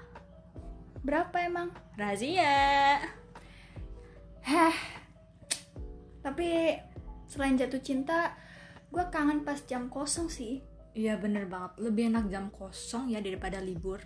berapa 1.00 1.32
emang? 1.48 1.72
Razia. 1.96 3.00
heh. 4.44 4.76
Tapi 6.20 6.76
selain 7.24 7.56
jatuh 7.56 7.80
cinta 7.80 8.36
gue 8.92 9.06
kangen 9.08 9.48
pas 9.48 9.64
jam 9.64 9.88
kosong 9.88 10.28
sih. 10.28 10.60
Iya 10.92 11.16
bener 11.16 11.48
banget, 11.48 11.80
lebih 11.80 12.12
enak 12.12 12.28
jam 12.28 12.52
kosong 12.52 13.14
ya 13.14 13.24
daripada 13.24 13.64
libur. 13.64 14.04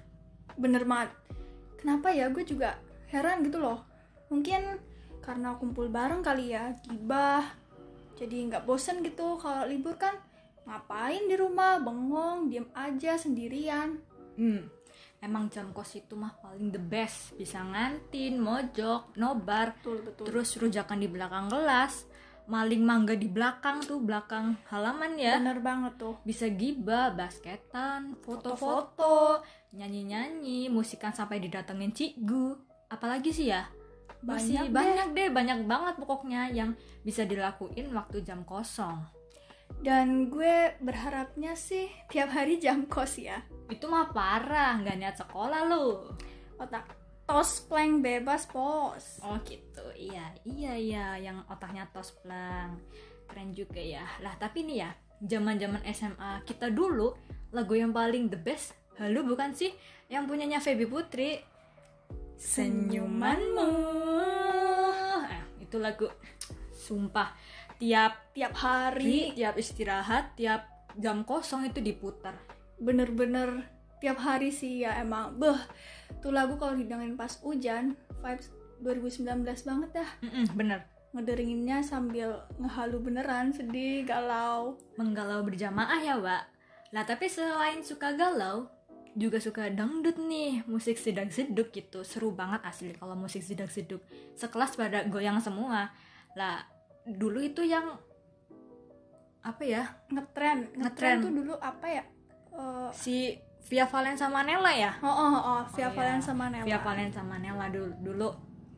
bener 0.53 0.85
banget. 0.85 1.09
Kenapa 1.81 2.13
ya? 2.13 2.29
Gue 2.29 2.45
juga 2.45 2.77
heran 3.09 3.41
gitu 3.41 3.57
loh 3.57 3.92
mungkin 4.33 4.81
karena 5.21 5.53
kumpul 5.61 5.87
bareng 5.93 6.25
kali 6.25 6.57
ya 6.57 6.73
gibah 6.89 7.63
jadi 8.17 8.35
nggak 8.49 8.63
bosen 8.63 9.01
gitu 9.01 9.35
kalau 9.41 9.65
libur 9.65 9.97
kan. 9.97 10.15
Ngapain 10.63 11.27
di 11.27 11.35
rumah 11.35 11.75
bengong 11.83 12.47
diem 12.47 12.67
aja 12.71 13.19
sendirian. 13.19 13.99
Hmm, 14.39 14.63
emang 15.19 15.51
jam 15.51 15.75
kos 15.75 15.99
itu 15.99 16.15
mah 16.15 16.39
paling 16.39 16.71
the 16.71 16.79
best. 16.79 17.35
Bisa 17.35 17.59
ngantin, 17.59 18.39
mojok, 18.39 19.11
nobar, 19.19 19.75
betul 19.75 20.07
betul. 20.07 20.23
terus 20.23 20.55
rujakan 20.55 21.03
di 21.03 21.09
belakang 21.11 21.51
kelas 21.51 22.07
maling 22.43 22.83
mangga 22.83 23.15
di 23.15 23.31
belakang 23.31 23.79
tuh 23.87 24.03
belakang 24.03 24.59
halaman 24.67 25.15
ya. 25.15 25.39
Bener 25.39 25.63
banget 25.63 25.95
tuh. 25.99 26.15
Bisa 26.23 26.47
gibah 26.47 27.11
basketan 27.11 28.19
foto-foto. 28.23 29.43
nyanyi-nyanyi 29.73 30.69
musikan 30.69 31.15
sampai 31.15 31.39
didatengin 31.39 31.91
cikgu. 31.91 32.55
Apalagi 32.91 33.31
sih 33.33 33.49
ya 33.51 33.67
masih 34.23 34.55
Banyak 34.55 34.65
deh. 34.65 34.73
banyak 34.73 35.07
deh 35.13 35.29
banyak 35.29 35.59
banget 35.67 35.95
pokoknya 35.99 36.41
yang 36.55 36.71
bisa 37.03 37.27
dilakuin 37.27 37.91
waktu 37.91 38.23
jam 38.23 38.47
kosong. 38.47 39.03
Dan 39.83 40.31
gue 40.31 40.79
berharapnya 40.79 41.59
sih 41.59 41.91
tiap 42.07 42.31
hari 42.31 42.55
jam 42.59 42.87
kos 42.87 43.19
ya. 43.19 43.43
Itu 43.67 43.91
mah 43.91 44.15
parah 44.15 44.79
nggak 44.79 44.97
niat 44.99 45.15
sekolah 45.19 45.61
lu. 45.67 46.07
Otak 46.55 46.87
tos 47.27 47.67
plank 47.67 47.99
bebas 47.99 48.47
pos. 48.47 49.19
Oh 49.23 49.35
gitu. 49.43 49.83
Iya 49.95 50.31
iya 50.47 50.73
iya 50.75 51.05
yang 51.19 51.43
otaknya 51.51 51.87
tosplang 51.91 52.79
keren 53.27 53.51
juga 53.51 53.79
ya. 53.83 54.07
Lah 54.23 54.35
tapi 54.39 54.63
nih 54.63 54.87
ya 54.87 54.91
zaman 55.23 55.55
zaman 55.59 55.81
SMA 55.91 56.43
kita 56.47 56.71
dulu 56.71 57.15
lagu 57.55 57.73
yang 57.75 57.91
paling 57.95 58.27
the 58.27 58.39
best 58.39 58.75
halo 58.99 59.25
bukan 59.25 59.51
sih? 59.51 59.73
Yang 60.07 60.23
punyanya 60.29 60.59
Feby 60.61 60.85
Putri 60.85 61.41
senyumanmu. 62.43 63.71
Eh, 65.31 65.63
itu 65.63 65.79
lagu. 65.79 66.11
Sumpah. 66.75 67.31
Tiap 67.79 68.35
tiap 68.35 68.53
hari 68.59 69.31
tiap 69.35 69.55
istirahat 69.55 70.35
tiap 70.35 70.67
jam 70.99 71.23
kosong 71.23 71.71
itu 71.71 71.79
diputar. 71.79 72.35
Bener-bener 72.75 73.63
tiap 74.03 74.19
hari 74.19 74.51
sih 74.51 74.83
ya 74.83 74.99
emang. 74.99 75.39
Beh 75.39 75.57
tuh 76.19 76.35
lagu 76.35 76.59
kalau 76.59 76.75
didengerin 76.75 77.15
pas 77.15 77.39
hujan 77.39 77.95
vibes 78.19 78.51
2019 78.83 79.47
banget 79.63 79.89
dah. 80.03 80.09
Mm-mm, 80.19 80.45
bener. 80.59 80.79
Ngederinginnya 81.15 81.79
sambil 81.85 82.43
ngehalu 82.59 82.99
beneran 82.99 83.55
sedih 83.55 84.03
galau. 84.03 84.75
Menggalau 84.99 85.45
berjamaah 85.47 86.01
ya 86.03 86.19
Wak. 86.19 86.43
Lah 86.91 87.03
tapi 87.07 87.25
selain 87.31 87.81
suka 87.81 88.13
galau 88.13 88.67
juga 89.13 89.37
suka 89.37 89.69
dangdut 89.69 90.17
nih 90.17 90.65
musik 90.65 90.97
sedang 90.97 91.29
seduk 91.29 91.69
gitu. 91.69 92.01
Seru 92.01 92.33
banget 92.33 92.65
asli 92.65 92.93
kalau 92.97 93.13
musik 93.13 93.45
sedang 93.45 93.69
seduk 93.69 94.01
sekelas 94.37 94.73
pada 94.77 95.05
goyang 95.05 95.37
semua. 95.37 95.93
Lah 96.33 96.65
dulu 97.05 97.41
itu 97.41 97.61
yang 97.61 97.97
apa 99.43 99.63
ya? 99.63 99.83
Ngetren 100.09 100.73
ngetren 100.77 101.15
tuh 101.21 101.31
dulu 101.31 101.53
apa 101.61 101.87
ya? 101.87 102.03
Eh, 102.53 102.89
si 102.93 103.15
Via 103.69 103.87
Valen 103.87 104.17
sama 104.17 104.43
Nela 104.43 104.73
ya? 104.75 104.91
Oh 104.99 105.07
oh 105.07 105.33
oh 105.39 105.61
Via 105.77 105.87
iya. 105.87 105.95
Valen 105.95 106.21
sama 106.21 106.51
Nela. 106.51 106.65
Via 106.67 106.79
Valen 106.81 107.11
sama 107.13 107.35
Nela 107.39 107.69
dulu, 107.71 107.93
dulu 108.01 108.29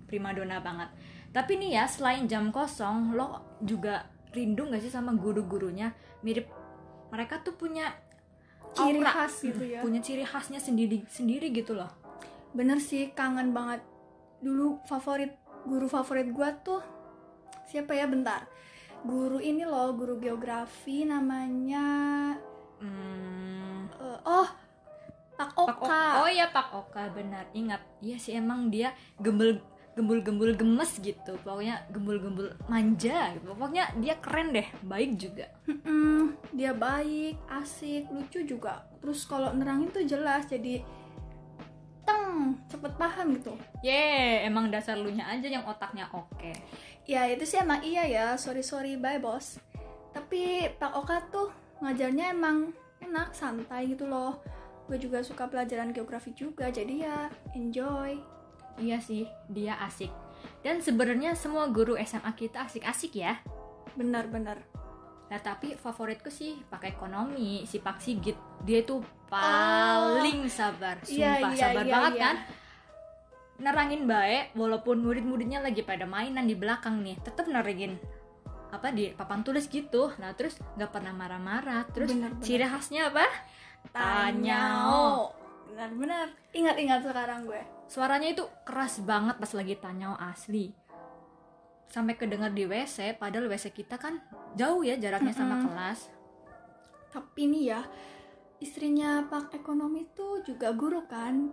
primadona 0.06 0.62
banget. 0.62 0.90
Tapi 1.34 1.60
nih 1.60 1.82
ya 1.82 1.84
selain 1.90 2.30
jam 2.30 2.54
kosong 2.54 3.12
lo 3.18 3.58
juga 3.60 4.08
rindu 4.32 4.68
gak 4.68 4.84
sih 4.84 4.92
sama 4.92 5.16
guru-gurunya? 5.16 5.96
Mirip 6.24 6.48
mereka 7.12 7.40
tuh 7.44 7.56
punya 7.56 7.92
ciri 8.76 9.00
aura. 9.00 9.12
khas 9.12 9.34
gitu 9.40 9.64
ya 9.64 9.80
punya 9.80 10.00
ciri 10.04 10.24
khasnya 10.28 10.60
sendiri 10.60 11.08
sendiri 11.08 11.50
gitu 11.56 11.74
loh 11.74 11.90
bener 12.52 12.84
sih 12.84 13.16
kangen 13.16 13.56
banget 13.56 13.80
dulu 14.44 14.84
favorit 14.86 15.34
guru 15.64 15.88
favorit 15.88 16.28
gua 16.30 16.52
tuh 16.60 16.84
siapa 17.72 17.96
ya 17.96 18.06
bentar 18.06 18.46
guru 19.08 19.40
ini 19.40 19.64
loh 19.64 19.96
guru 19.96 20.20
geografi 20.20 21.08
namanya 21.08 21.88
Hmm, 22.76 23.88
eh, 23.88 24.20
oh 24.28 24.48
Pak 25.36 25.52
Pak 25.52 25.60
Oka 25.60 25.84
Oka. 25.84 26.04
Oh 26.24 26.30
ya 26.32 26.48
Pak 26.52 26.68
Oka 26.72 27.04
benar. 27.12 27.44
Ingat. 27.52 27.82
Iya 28.00 28.18
sih 28.20 28.34
emang 28.40 28.72
dia 28.72 28.96
gembul 29.20 29.60
gembul-gembul 29.96 30.60
gemes 30.60 31.00
gitu. 31.00 31.40
Pokoknya 31.42 31.88
gembul-gembul 31.90 32.52
manja 32.68 33.32
gitu. 33.34 33.56
Pokoknya 33.56 33.96
dia 33.98 34.20
keren 34.20 34.52
deh, 34.52 34.68
baik 34.84 35.16
juga. 35.16 35.48
Mm-mm, 35.66 36.36
dia 36.52 36.72
baik 36.76 37.36
asik 37.52 38.08
lucu 38.12 38.44
juga 38.48 38.84
terus 39.06 39.22
kalau 39.30 39.54
nerangin 39.54 39.94
tuh 39.94 40.02
jelas 40.02 40.50
jadi 40.50 40.82
teng 42.02 42.58
cepet 42.66 42.94
paham 42.98 43.38
gitu 43.38 43.54
Ye, 43.86 44.42
emang 44.42 44.74
dasar 44.74 44.98
lu 44.98 45.14
nya 45.14 45.30
aja 45.30 45.46
yang 45.46 45.62
otaknya 45.70 46.10
oke. 46.10 46.54
ya 47.06 47.30
itu 47.30 47.46
sih 47.46 47.62
emang 47.62 47.86
iya 47.86 48.10
ya 48.10 48.26
sorry 48.34 48.66
sorry 48.66 48.98
bye 48.98 49.22
bos 49.22 49.62
tapi 50.10 50.74
Pak 50.82 50.92
Oka 50.98 51.18
tuh 51.30 51.54
ngajarnya 51.86 52.34
emang 52.34 52.74
enak 52.98 53.38
santai 53.38 53.94
gitu 53.94 54.10
loh 54.10 54.42
gue 54.90 54.98
juga 54.98 55.22
suka 55.22 55.46
pelajaran 55.46 55.94
geografi 55.94 56.34
juga 56.34 56.74
jadi 56.74 56.94
ya 57.06 57.18
enjoy 57.54 58.18
Iya 58.80 59.00
sih, 59.00 59.28
dia 59.48 59.80
asik. 59.84 60.12
Dan 60.62 60.82
sebenarnya 60.84 61.38
semua 61.38 61.70
guru 61.72 61.96
SMA 62.02 62.32
kita 62.36 62.68
asik-asik 62.68 63.16
ya. 63.18 63.40
benar-benar 63.96 64.60
Nah 65.26 65.40
tapi 65.42 65.74
favoritku 65.74 66.30
sih 66.30 66.62
pakai 66.70 66.94
ekonomi 66.94 67.66
si 67.66 67.82
Pak 67.82 67.98
Sigit. 67.98 68.38
Dia 68.62 68.86
itu 68.86 69.02
paling 69.26 70.46
sabar, 70.50 71.02
Iya, 71.06 71.42
sumpah 71.42 71.52
iya, 71.54 71.62
sabar 71.66 71.84
iya, 71.86 71.94
banget 71.94 72.14
iya. 72.14 72.22
kan. 72.22 72.36
Nerangin 73.56 74.04
baik, 74.06 74.52
walaupun 74.54 75.00
murid-muridnya 75.02 75.64
lagi 75.64 75.82
pada 75.82 76.04
mainan 76.04 76.46
di 76.46 76.54
belakang 76.54 77.00
nih, 77.02 77.16
tetap 77.24 77.48
nerangin 77.48 77.98
apa 78.70 78.92
di 78.92 79.16
papan 79.16 79.42
tulis 79.42 79.66
gitu. 79.72 80.12
Nah 80.20 80.36
terus 80.36 80.60
nggak 80.78 80.92
pernah 80.92 81.16
marah-marah. 81.16 81.88
Terus 81.90 82.12
Bener, 82.12 82.36
bener. 82.36 82.46
ciri 82.46 82.66
khasnya 82.68 83.10
apa? 83.10 83.26
Tanyao. 83.94 85.32
benar-benar 85.66 86.32
ingat-ingat 86.56 87.04
sekarang 87.04 87.52
gue 87.52 87.60
Suaranya 87.86 88.30
itu 88.30 88.44
keras 88.64 89.00
banget 89.02 89.38
pas 89.38 89.52
lagi 89.52 89.76
tanyao 89.76 90.18
asli. 90.18 90.74
Sampai 91.86 92.18
kedengar 92.18 92.52
di 92.52 92.66
WC, 92.66 93.16
padahal 93.16 93.48
WC 93.48 93.72
kita 93.72 93.96
kan 93.96 94.20
jauh 94.54 94.82
ya 94.82 94.98
jaraknya 94.98 95.32
sama 95.32 95.56
Mm-mm. 95.56 95.66
kelas. 95.70 96.00
tapi 97.08 97.48
nih 97.48 97.72
ya 97.72 97.82
istrinya 98.60 99.24
Pak 99.24 99.56
Ekonomi 99.56 100.04
tuh 100.12 100.44
juga 100.44 100.76
guru 100.76 101.08
kan 101.08 101.48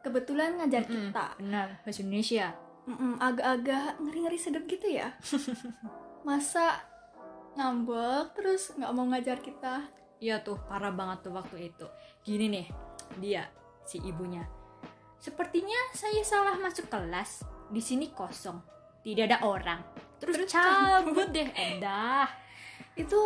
kebetulan 0.00 0.56
ngajar 0.56 0.84
Mm-mm, 0.84 1.12
kita 1.12 1.26
Benar, 1.36 1.68
bahasa 1.84 2.00
Indonesia. 2.00 2.46
Mm-mm, 2.88 3.20
agak-agak 3.20 4.00
ngeri-ngeri 4.00 4.40
sedep 4.40 4.64
gitu 4.64 4.88
ya 4.88 5.12
masa 6.28 6.80
ngambek 7.54 8.32
terus 8.32 8.72
nggak 8.72 8.92
mau 8.92 9.04
ngajar 9.04 9.36
kita 9.40 9.84
Iya 10.16 10.40
tuh, 10.40 10.56
parah 10.64 10.96
banget 10.96 11.28
tuh 11.28 11.36
waktu 11.36 11.68
itu. 11.68 11.84
Gini 12.24 12.48
nih, 12.48 12.66
dia, 13.20 13.44
si 13.84 14.00
ibunya. 14.00 14.48
Sepertinya 15.26 15.90
saya 15.90 16.22
salah 16.22 16.54
masuk 16.54 16.86
kelas. 16.86 17.42
Di 17.66 17.82
sini 17.82 18.14
kosong. 18.14 18.62
Tidak 19.02 19.26
ada 19.26 19.42
orang. 19.42 19.82
Terus, 20.22 20.46
Terus 20.46 20.54
cabut 20.54 21.34
deh, 21.34 21.50
endah. 21.50 22.30
itu 22.96 23.18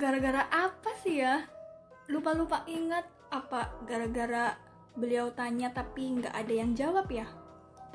gara-gara 0.00 0.48
apa 0.48 0.90
sih 1.04 1.20
ya 1.20 1.44
lupa-lupa 2.08 2.64
ingat 2.64 3.04
apa 3.28 3.68
gara-gara 3.84 4.56
beliau 4.96 5.28
tanya 5.36 5.68
tapi 5.68 6.16
nggak 6.16 6.32
ada 6.32 6.52
yang 6.56 6.72
jawab 6.72 7.04
ya 7.12 7.28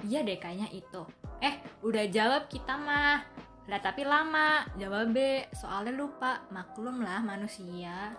Iya 0.04 0.26
deh 0.26 0.36
kayaknya 0.36 0.68
itu. 0.74 1.06
Eh, 1.40 1.64
udah 1.86 2.06
jawab 2.12 2.52
kita 2.52 2.76
mah. 2.76 3.24
Lah 3.72 3.80
tapi 3.80 4.04
lama. 4.04 4.68
Jawab 4.76 5.16
B, 5.16 5.48
soalnya 5.56 5.96
lupa. 5.96 6.44
Maklum 6.52 7.00
lah 7.00 7.24
manusia. 7.24 8.12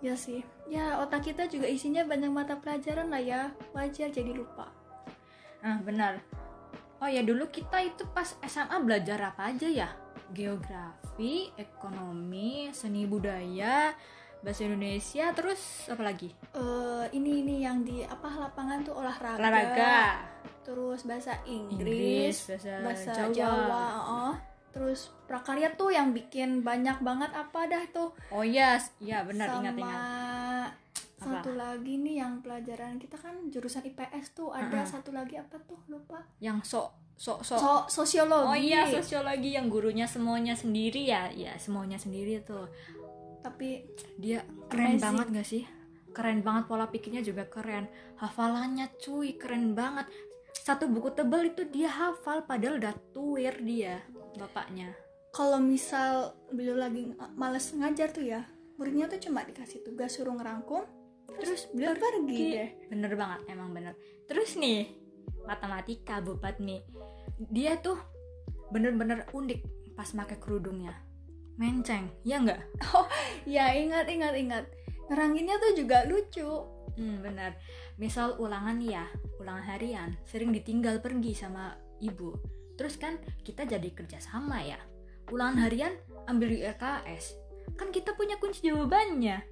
Ya 0.00 0.16
sih 0.16 0.40
ya 0.66 1.00
otak 1.04 1.28
kita 1.28 1.44
juga 1.46 1.68
isinya 1.68 2.04
banyak 2.08 2.32
mata 2.32 2.56
pelajaran 2.56 3.12
lah 3.12 3.20
ya 3.20 3.40
wajar 3.76 4.08
jadi 4.08 4.32
lupa 4.32 4.68
Ah, 5.60 5.76
benar. 5.84 6.16
Oh 7.00 7.08
ya 7.08 7.20
dulu 7.20 7.48
kita 7.52 7.84
itu 7.84 8.08
pas 8.16 8.32
SMA 8.44 8.80
belajar 8.80 9.20
apa 9.20 9.52
aja 9.52 9.68
ya? 9.68 9.88
Geografi, 10.32 11.52
ekonomi, 11.56 12.72
seni 12.72 13.04
budaya, 13.04 13.92
bahasa 14.40 14.64
Indonesia, 14.64 15.36
terus 15.36 15.84
apa 15.92 16.00
lagi? 16.00 16.32
eh 16.56 17.04
ini 17.12 17.44
ini 17.44 17.54
yang 17.60 17.84
di 17.84 18.00
apa 18.04 18.48
lapangan 18.48 18.88
tuh 18.88 18.96
olahraga, 18.96 19.36
Olahraga, 19.36 19.96
terus 20.64 21.04
bahasa 21.04 21.36
Inggris, 21.44 21.76
Inggris, 21.76 22.36
bahasa, 22.56 22.72
bahasa 22.80 23.12
Jawa. 23.12 23.32
Jawa, 23.36 23.84
oh. 24.00 24.34
Terus 24.70 25.10
prakarya 25.24 25.74
tuh 25.74 25.90
yang 25.90 26.10
bikin 26.10 26.60
banyak 26.60 26.98
banget 27.00 27.30
apa 27.32 27.66
dah 27.66 27.84
tuh 27.88 28.14
Oh 28.30 28.40
iya, 28.40 28.76
s- 28.76 28.94
iya 28.98 29.22
benar 29.22 29.46
sama 29.48 29.66
ingat-ingat. 29.66 30.70
satu 31.20 31.52
lagi 31.52 31.94
nih 31.96 32.16
yang 32.16 32.38
pelajaran 32.38 32.96
kita 32.96 33.14
kan 33.14 33.34
jurusan 33.46 33.84
IPS 33.84 34.32
tuh 34.32 34.48
ada 34.50 34.80
Mm-mm. 34.80 34.88
satu 34.88 35.10
lagi 35.10 35.36
apa 35.36 35.58
tuh 35.60 35.76
lupa 35.86 36.22
Yang 36.38 36.64
sok 36.66 36.88
sok 37.14 37.38
sok. 37.42 37.58
so 37.58 37.72
sosiologi 38.00 38.46
Oh 38.46 38.56
iya, 38.56 38.88
sosiologi 38.88 39.52
yang 39.52 39.68
gurunya 39.68 40.06
semuanya 40.06 40.54
sendiri 40.54 41.04
ya. 41.04 41.28
Ya, 41.28 41.52
semuanya 41.56 41.96
sendiri 41.96 42.40
tuh. 42.40 42.64
tapi 43.40 43.84
Dia 44.16 44.40
keren 44.66 44.96
Amazing. 44.96 45.02
banget 45.02 45.26
gak 45.34 45.44
sih? 45.46 45.62
Keren 46.10 46.40
banget 46.40 46.64
pola 46.64 46.86
pikirnya 46.86 47.20
juga 47.20 47.44
keren. 47.44 47.84
Hafalannya 48.16 48.88
cuy, 48.98 49.34
keren 49.34 49.72
banget. 49.72 50.08
Satu 50.54 50.88
buku 50.88 51.08
tebel 51.10 51.48
itu 51.48 51.64
dia 51.66 51.88
hafal 51.88 52.42
padahal 52.42 52.76
udah 52.76 52.92
tuir 53.12 53.52
dia 53.60 54.00
bapaknya. 54.38 54.92
kalau 55.30 55.62
misal 55.62 56.34
beliau 56.50 56.74
lagi 56.74 57.14
males 57.38 57.70
ngajar 57.70 58.10
tuh 58.10 58.26
ya 58.26 58.42
muridnya 58.78 59.06
tuh 59.06 59.20
cuma 59.30 59.46
dikasih 59.46 59.84
tugas 59.86 60.16
suruh 60.16 60.34
ngerangkum 60.34 60.82
terus 61.38 61.70
beliau 61.70 61.94
pergi 61.94 62.38
deh 62.58 62.70
Bener 62.90 63.14
banget, 63.14 63.40
emang 63.46 63.70
bener. 63.70 63.94
Terus 64.26 64.58
nih, 64.58 64.90
matematika 65.46 66.18
bupat 66.18 66.58
nih. 66.58 66.82
Dia 67.54 67.78
tuh 67.78 67.96
bener-bener 68.74 69.30
unik 69.30 69.94
pas 69.94 70.10
pakai 70.10 70.42
kerudungnya. 70.42 70.90
Menceng, 71.54 72.10
ya 72.26 72.42
nggak? 72.42 72.60
ya 73.54 73.70
ingat 73.78 74.10
ingat 74.10 74.34
ingat 74.34 74.64
ngeranginnya 75.06 75.54
tuh 75.62 75.72
juga 75.78 76.02
lucu 76.10 76.50
Hmm, 76.98 77.22
benar. 77.22 77.54
Misal 77.96 78.34
ulangan 78.42 78.82
ya, 78.82 79.06
ulangan 79.38 79.62
harian, 79.72 80.18
sering 80.26 80.50
ditinggal 80.50 80.98
pergi 80.98 81.32
sama 81.32 81.78
ibu. 82.02 82.34
Terus 82.80 82.96
kan 82.96 83.14
kita 83.44 83.68
jadi 83.68 83.84
kerja 83.90 84.16
sama 84.16 84.64
ya. 84.64 84.80
Ulangan 85.28 85.60
harian 85.60 85.92
ambil 86.24 86.48
di 86.48 86.64
RKS. 86.64 87.36
Kan 87.76 87.92
kita 87.92 88.16
punya 88.16 88.34
kunci 88.34 88.64
jawabannya. 88.64 89.44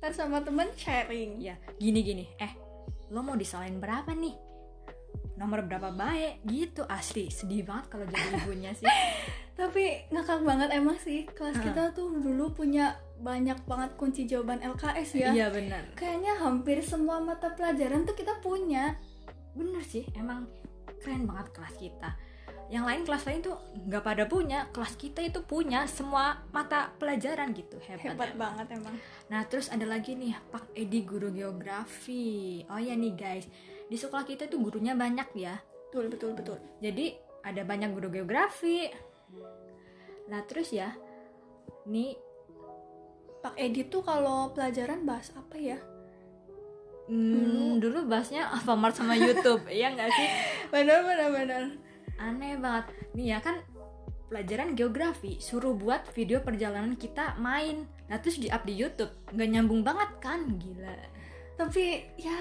ntar 0.00 0.16
sama 0.16 0.40
temen 0.40 0.72
sharing 0.72 1.36
Ya, 1.38 1.60
gini-gini. 1.76 2.24
Eh, 2.34 2.56
lo 3.08 3.20
mau 3.20 3.36
disalahin 3.36 3.76
berapa 3.76 4.08
nih? 4.10 4.32
Nomor 5.36 5.60
berapa 5.62 5.92
baik? 5.92 6.40
Gitu 6.42 6.88
asli. 6.88 7.28
Sedih 7.28 7.62
banget 7.62 7.92
kalau 7.92 8.04
jadi 8.06 8.28
ibunya 8.40 8.72
sih. 8.72 8.88
tapi 9.52 10.08
ngakak 10.08 10.40
banget 10.40 10.72
emang 10.72 10.96
sih 10.96 11.28
kelas 11.28 11.52
Heeh. 11.54 11.68
kita 11.68 11.92
tuh 11.92 12.08
dulu 12.08 12.48
punya 12.50 12.96
banyak 13.20 13.60
banget 13.68 13.92
kunci 13.92 14.24
jawaban 14.24 14.56
LKS 14.56 15.10
ya 15.12 15.28
Iya 15.30 15.52
benar. 15.52 15.84
kayaknya 15.92 16.32
hampir 16.40 16.80
semua 16.80 17.20
mata 17.20 17.52
pelajaran 17.52 18.08
tuh 18.08 18.16
kita 18.16 18.40
punya 18.40 18.96
Bener 19.52 19.82
sih, 19.82 20.08
emang 20.14 20.48
keren 20.96 21.28
banget 21.28 21.52
kelas 21.52 21.74
kita. 21.76 22.16
Yang 22.70 22.84
lain 22.86 23.02
kelas 23.02 23.22
lain 23.26 23.40
tuh 23.42 23.56
nggak 23.90 24.04
pada 24.06 24.24
punya, 24.30 24.70
kelas 24.70 24.94
kita 24.94 25.26
itu 25.26 25.42
punya 25.42 25.90
semua 25.90 26.38
mata 26.54 26.94
pelajaran 27.02 27.50
gitu. 27.50 27.82
Hebat, 27.82 28.14
hebat 28.14 28.30
banget 28.38 28.66
emang 28.78 28.94
Nah 29.26 29.42
terus 29.50 29.66
ada 29.74 29.82
lagi 29.82 30.14
nih 30.14 30.38
Pak 30.54 30.70
Edi 30.78 31.02
guru 31.02 31.34
geografi. 31.34 32.62
Oh 32.70 32.78
ya 32.78 32.94
nih 32.94 33.12
guys, 33.18 33.50
di 33.90 33.96
sekolah 33.98 34.22
kita 34.22 34.46
tuh 34.46 34.62
gurunya 34.62 34.94
banyak 34.94 35.34
ya. 35.34 35.58
betul 35.90 36.06
betul 36.06 36.30
betul 36.38 36.58
Jadi 36.78 37.18
ada 37.42 37.66
banyak 37.66 37.90
guru 37.90 38.14
geografi. 38.14 38.86
Nah 40.30 40.46
terus 40.46 40.70
ya, 40.70 40.94
nih 41.90 42.14
Pak 43.42 43.58
Edi 43.58 43.82
tuh 43.90 44.06
kalau 44.06 44.54
pelajaran 44.54 45.02
bahas 45.02 45.34
apa 45.34 45.58
ya 45.58 45.82
hmm, 47.10 47.82
dulu 47.82 48.06
bahasnya 48.06 48.46
Alfamart 48.54 48.94
sama 48.94 49.18
YouTube, 49.18 49.66
ya 49.82 49.90
nggak 49.90 50.10
sih? 50.14 50.28
benar 50.70 51.02
benar 51.02 51.28
benar 51.34 51.62
Aneh 52.20 52.54
banget. 52.54 52.84
Nih 53.16 53.32
ya 53.32 53.40
kan 53.40 53.64
pelajaran 54.28 54.76
geografi 54.76 55.40
suruh 55.40 55.72
buat 55.72 56.06
video 56.12 56.38
perjalanan 56.38 56.94
kita 56.94 57.34
main. 57.34 57.88
Nah 58.06 58.20
terus 58.20 58.36
di 58.36 58.46
up 58.46 58.62
di 58.62 58.76
YouTube, 58.76 59.10
nggak 59.32 59.48
nyambung 59.50 59.82
banget 59.82 60.10
kan? 60.20 60.44
Gila. 60.54 61.18
tapi 61.56 62.08
ya 62.16 62.32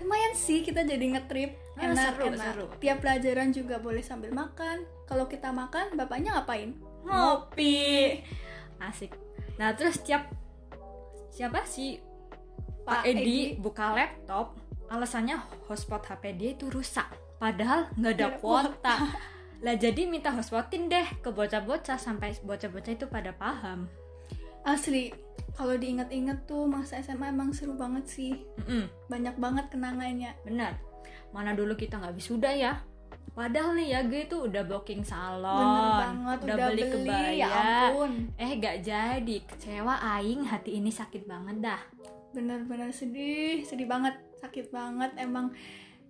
lumayan 0.00 0.32
sih 0.32 0.64
kita 0.64 0.88
jadi 0.88 1.04
ngetrip 1.12 1.52
Ah, 1.76 1.84
enak 1.84 2.16
seru, 2.16 2.22
enak 2.32 2.40
seru. 2.48 2.64
tiap 2.80 3.04
pelajaran 3.04 3.52
juga 3.52 3.76
boleh 3.76 4.00
sambil 4.00 4.32
makan 4.32 4.88
kalau 5.04 5.28
kita 5.28 5.52
makan 5.52 5.92
bapaknya 5.92 6.32
ngapain 6.32 6.72
ngopi 7.04 8.24
asik 8.80 9.12
nah 9.60 9.76
terus 9.76 10.00
tiap 10.00 10.32
siapa 11.28 11.68
sih 11.68 12.00
Pak, 12.88 12.88
Pak 12.88 13.02
Edi, 13.04 13.20
Edi. 13.20 13.60
buka 13.60 13.92
laptop 13.92 14.56
alasannya 14.88 15.36
hotspot 15.68 16.00
HP 16.08 16.32
dia 16.32 16.50
itu 16.56 16.72
rusak 16.72 17.12
padahal 17.36 17.90
nggak 17.94 18.14
ada 18.14 18.28
kuota 18.38 18.96
Lah 19.64 19.80
jadi 19.80 20.04
minta 20.04 20.28
hotspotin 20.28 20.92
deh 20.92 21.08
ke 21.24 21.32
bocah-bocah 21.32 21.96
sampai 21.96 22.36
bocah-bocah 22.44 23.00
itu 23.00 23.08
pada 23.08 23.32
paham. 23.32 23.88
Asli, 24.60 25.08
kalau 25.56 25.72
diingat-ingat 25.72 26.44
tuh 26.44 26.68
masa 26.68 27.00
SMA 27.00 27.32
emang 27.32 27.56
seru 27.56 27.72
banget 27.72 28.04
sih. 28.04 28.44
Mm-mm, 28.60 28.84
Banyak 29.08 29.40
banget 29.40 29.72
kenangannya. 29.72 30.36
benar. 30.44 30.76
Mana 31.32 31.56
dulu 31.56 31.72
kita 31.80 31.96
nggak 31.96 32.12
wisuda 32.12 32.52
ya. 32.52 32.84
Padahal 33.32 33.72
nih 33.74 33.88
ya 33.96 34.00
gue 34.04 34.28
tuh 34.28 34.52
udah 34.52 34.62
booking 34.68 35.00
salon, 35.02 35.56
Bener 35.58 35.88
banget, 35.96 36.38
udah, 36.38 36.54
udah, 36.54 36.68
beli, 36.68 36.82
beli, 36.84 36.92
kebaya. 36.92 37.32
ya 37.32 37.48
ampun. 37.88 38.12
Eh 38.36 38.50
gak 38.60 38.76
jadi, 38.84 39.36
kecewa 39.48 39.94
aing 40.20 40.44
hati 40.44 40.70
ini 40.76 40.92
sakit 40.92 41.24
banget 41.24 41.56
dah. 41.64 41.80
Bener-bener 42.30 42.92
sedih, 42.92 43.64
sedih 43.64 43.88
banget, 43.88 44.12
sakit 44.38 44.68
banget 44.70 45.16
emang. 45.16 45.50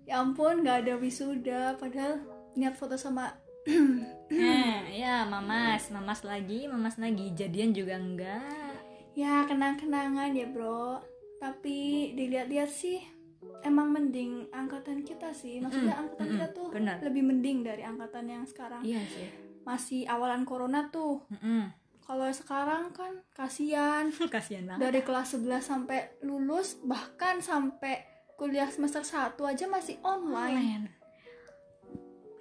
Ya 0.04 0.18
ampun, 0.18 0.60
gak 0.60 0.84
ada 0.84 0.94
wisuda. 0.94 1.74
Padahal 1.74 2.20
niat 2.54 2.74
foto 2.74 2.94
sama 2.94 3.32
Nah, 4.28 4.84
ya 4.94 5.24
mamas, 5.24 5.88
mamas 5.88 6.20
lagi, 6.20 6.68
mamas 6.68 6.96
lagi. 6.96 7.32
Jadian 7.32 7.72
juga 7.72 7.96
enggak. 7.96 8.76
ya 9.14 9.44
kenang-kenangan 9.44 10.30
ya 10.30 10.44
bro. 10.46 11.00
Tapi 11.38 11.78
dilihat-lihat 12.12 12.68
sih 12.68 13.00
emang 13.62 13.88
mending 13.88 14.50
angkatan 14.50 15.00
kita 15.00 15.32
sih. 15.32 15.58
Maksudnya 15.58 15.94
Mm-mm, 15.94 16.02
angkatan 16.04 16.20
mm-mm, 16.22 16.34
kita 16.36 16.46
tuh 16.52 16.68
benar. 16.68 16.96
lebih 17.00 17.22
mending 17.22 17.58
dari 17.62 17.80
angkatan 17.80 18.24
yang 18.26 18.44
sekarang. 18.44 18.84
Iya 18.84 19.00
sih. 19.06 19.28
Masih 19.62 20.04
awalan 20.04 20.44
corona 20.44 20.90
tuh. 20.90 21.24
Mm-mm. 21.30 21.72
Kalau 22.00 22.28
sekarang 22.28 22.92
kan 22.92 23.24
kasihan 23.32 24.12
Kasian 24.28 24.68
banget. 24.68 24.80
dari 24.82 25.00
kelas 25.00 25.40
11 25.40 25.62
sampai 25.62 26.00
lulus 26.20 26.76
bahkan 26.82 27.40
sampai 27.40 28.04
kuliah 28.34 28.68
semester 28.68 29.02
1 29.02 29.34
aja 29.38 29.64
masih 29.66 29.96
online. 30.02 30.58
Online. 30.58 30.84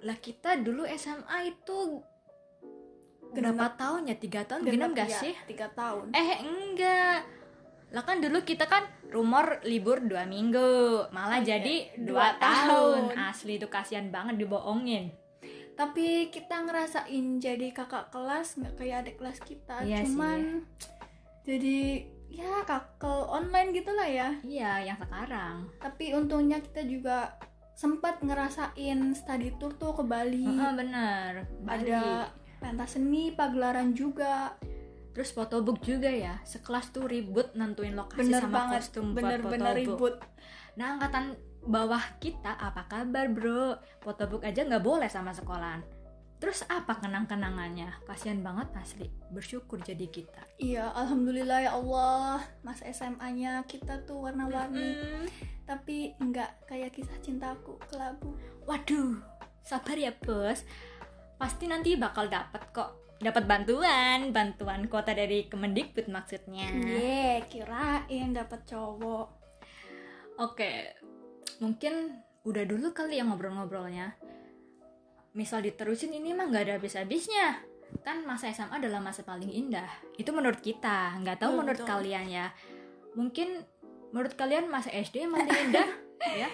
Lah 0.04 0.18
kita 0.18 0.58
dulu 0.58 0.84
SMA 0.90 1.48
itu 1.48 2.02
berapa 3.32 3.74
tahun 3.74 4.10
ya? 4.10 4.16
Tiga 4.16 4.42
tahun 4.44 4.62
genap 4.62 4.92
gak 4.92 5.10
ya, 5.10 5.18
sih? 5.18 5.34
tiga 5.46 5.66
tahun. 5.72 6.12
Eh 6.12 6.30
enggak. 6.40 7.18
Lah 7.90 8.02
kan 8.02 8.18
dulu 8.18 8.42
kita 8.42 8.66
kan 8.66 8.84
rumor 9.08 9.62
libur 9.62 10.02
dua 10.02 10.26
minggu, 10.26 11.06
malah 11.10 11.38
Oh, 11.38 11.42
iya. 11.42 11.58
jadi 11.58 11.74
Dua 11.98 12.04
dua 12.04 12.28
tahun. 12.42 13.02
tahun. 13.14 13.30
Asli 13.30 13.54
itu 13.56 13.70
kasihan 13.70 14.10
banget 14.10 14.38
dibohongin. 14.38 15.14
Tapi 15.74 16.30
kita 16.30 16.62
ngerasain 16.62 17.26
jadi 17.38 17.74
kakak 17.74 18.10
kelas 18.10 18.58
nggak 18.58 18.74
kayak 18.78 18.96
adik 19.02 19.16
kelas 19.18 19.38
kita, 19.42 19.82
Iya 19.82 20.02
sih, 20.02 20.14
cuman 20.14 20.62
jadi 21.42 22.06
ya 22.34 22.66
kakel 22.66 23.30
online 23.30 23.70
gitulah 23.70 24.08
ya. 24.10 24.28
Iya, 24.42 24.92
yang 24.92 24.98
sekarang. 24.98 25.70
Tapi 25.78 26.14
untungnya 26.18 26.58
kita 26.58 26.82
juga 26.82 27.38
sempat 27.74 28.22
ngerasain 28.22 29.14
study 29.14 29.54
tour 29.58 29.74
tuh 29.78 29.94
ke 29.94 30.02
Bali. 30.02 30.46
Heeh, 30.46 30.72
bener. 30.74 31.30
Bali. 31.62 31.90
Ada 31.90 32.30
pentas 32.58 32.98
seni, 32.98 33.30
pagelaran 33.34 33.94
juga. 33.94 34.54
Terus 35.14 35.30
fotobook 35.30 35.78
juga 35.86 36.10
ya. 36.10 36.42
Sekelas 36.42 36.90
tuh 36.90 37.06
ribut 37.06 37.54
nentuin 37.54 37.94
lokasi 37.94 38.26
Bener 38.26 38.42
sama 38.42 38.54
banget, 38.66 38.82
kostum 38.82 39.14
buat 39.14 39.22
bener-bener 39.22 39.74
fotobook. 39.78 39.78
ribut. 39.78 40.14
Nah, 40.74 40.86
angkatan 40.98 41.24
bawah 41.64 42.02
kita 42.18 42.50
apa 42.50 42.90
kabar, 42.90 43.30
Bro? 43.30 43.78
Fotobook 44.02 44.42
aja 44.42 44.66
nggak 44.66 44.82
boleh 44.82 45.06
sama 45.06 45.30
sekolahan. 45.30 45.86
Terus 46.44 46.60
apa 46.68 47.00
kenang-kenangannya? 47.00 48.04
Kasihan 48.04 48.44
banget 48.44 48.68
asli. 48.76 49.08
Bersyukur 49.32 49.80
jadi 49.80 50.04
kita. 50.04 50.44
Iya, 50.60 50.92
alhamdulillah 50.92 51.64
ya 51.64 51.72
Allah. 51.72 52.44
Masa 52.60 52.84
SMA-nya 52.92 53.64
kita 53.64 54.04
tuh 54.04 54.28
warna-warni. 54.28 54.92
Mm. 54.92 55.24
Tapi 55.64 56.12
nggak 56.20 56.68
kayak 56.68 56.92
kisah 56.92 57.16
cintaku 57.24 57.80
kelabu. 57.88 58.36
Waduh, 58.68 59.24
sabar 59.64 59.96
ya, 59.96 60.12
Bos. 60.12 60.68
Pasti 61.40 61.64
nanti 61.64 61.96
bakal 61.96 62.28
dapat 62.28 62.60
kok. 62.76 63.16
Dapat 63.24 63.48
bantuan, 63.48 64.28
bantuan 64.28 64.84
kuota 64.92 65.16
dari 65.16 65.48
Kemendikbud 65.48 66.12
maksudnya. 66.12 66.68
Ye, 66.76 67.40
kirain 67.48 68.36
dapat 68.36 68.68
cowok. 68.68 69.28
Oke, 70.44 70.92
mungkin 71.64 72.20
udah 72.44 72.68
dulu 72.68 72.92
kali 72.92 73.16
ya 73.16 73.24
ngobrol-ngobrolnya. 73.24 74.33
Misal 75.34 75.66
diterusin 75.66 76.14
ini 76.14 76.30
mah 76.30 76.46
nggak 76.46 76.64
ada 76.70 76.74
habis-habisnya. 76.78 77.58
Kan 78.06 78.22
masa 78.22 78.50
SMA 78.54 78.78
adalah 78.78 79.02
masa 79.02 79.26
paling 79.26 79.50
indah. 79.50 79.86
Itu 80.14 80.30
menurut 80.30 80.62
kita. 80.62 81.18
Nggak 81.18 81.42
tahu 81.42 81.50
Betul, 81.54 81.60
menurut 81.62 81.80
betul. 81.82 81.90
kalian 81.90 82.26
ya. 82.30 82.46
Mungkin 83.18 83.48
menurut 84.14 84.34
kalian 84.38 84.70
masa 84.70 84.94
SD 84.94 85.26
yang 85.26 85.34
paling 85.34 85.50
indah, 85.50 85.88
ya. 86.46 86.48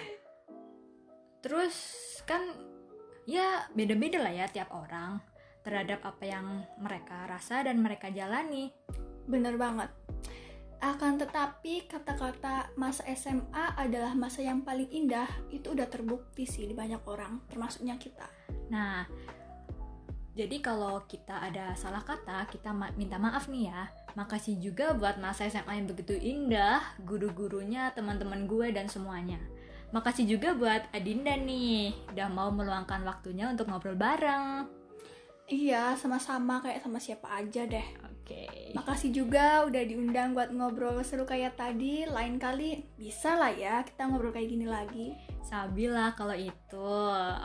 Terus 1.45 1.77
kan 2.25 2.41
ya 3.29 3.69
beda-beda 3.77 4.17
lah 4.17 4.33
ya 4.33 4.45
tiap 4.49 4.73
orang 4.73 5.21
terhadap 5.61 6.01
apa 6.01 6.25
yang 6.25 6.65
mereka 6.81 7.29
rasa 7.29 7.61
dan 7.61 7.77
mereka 7.81 8.09
jalani. 8.09 8.73
Bener 9.29 9.57
banget. 9.61 9.93
Akan 10.81 11.21
tetapi 11.21 11.85
kata-kata 11.85 12.73
masa 12.73 13.05
SMA 13.13 13.77
adalah 13.77 14.17
masa 14.17 14.41
yang 14.41 14.65
paling 14.65 14.89
indah 14.89 15.29
itu 15.53 15.77
udah 15.77 15.85
terbukti 15.85 16.49
sih 16.49 16.65
di 16.65 16.73
banyak 16.73 17.05
orang, 17.05 17.37
termasuknya 17.45 18.01
kita. 18.01 18.25
Nah, 18.73 19.05
jadi 20.33 20.57
kalau 20.57 21.05
kita 21.05 21.37
ada 21.37 21.77
salah 21.77 22.01
kata, 22.01 22.49
kita 22.49 22.73
ma- 22.73 22.89
minta 22.97 23.21
maaf 23.21 23.45
nih 23.45 23.69
ya. 23.69 23.93
Makasih 24.17 24.57
juga 24.57 24.97
buat 24.97 25.21
masa 25.21 25.45
SMA 25.45 25.69
yang 25.77 25.85
begitu 25.85 26.17
indah, 26.17 26.81
guru-gurunya, 27.05 27.93
teman-teman 27.93 28.49
gue 28.49 28.73
dan 28.73 28.89
semuanya. 28.89 29.37
Makasih 29.93 30.25
juga 30.25 30.57
buat 30.57 30.87
Adinda 30.95 31.37
nih, 31.37 31.93
udah 32.15 32.27
mau 32.31 32.49
meluangkan 32.49 33.05
waktunya 33.05 33.51
untuk 33.53 33.69
ngobrol 33.69 33.93
bareng. 33.99 34.80
Iya, 35.51 35.99
sama-sama 35.99 36.63
kayak 36.63 36.79
sama 36.79 36.95
siapa 37.03 37.27
aja 37.27 37.67
deh. 37.67 37.83
Oke. 38.07 38.47
Makasih 38.71 39.11
juga 39.11 39.67
udah 39.67 39.83
diundang 39.83 40.31
buat 40.31 40.55
ngobrol 40.55 41.03
seru 41.03 41.27
kayak 41.27 41.59
tadi. 41.59 42.07
Lain 42.07 42.39
kali 42.39 42.87
bisa 42.95 43.35
lah 43.35 43.51
ya 43.51 43.83
kita 43.83 44.07
ngobrol 44.07 44.31
kayak 44.31 44.47
gini 44.47 44.63
lagi. 44.63 45.11
Sabila 45.43 46.15
kalau 46.15 46.39
itu. 46.39 46.95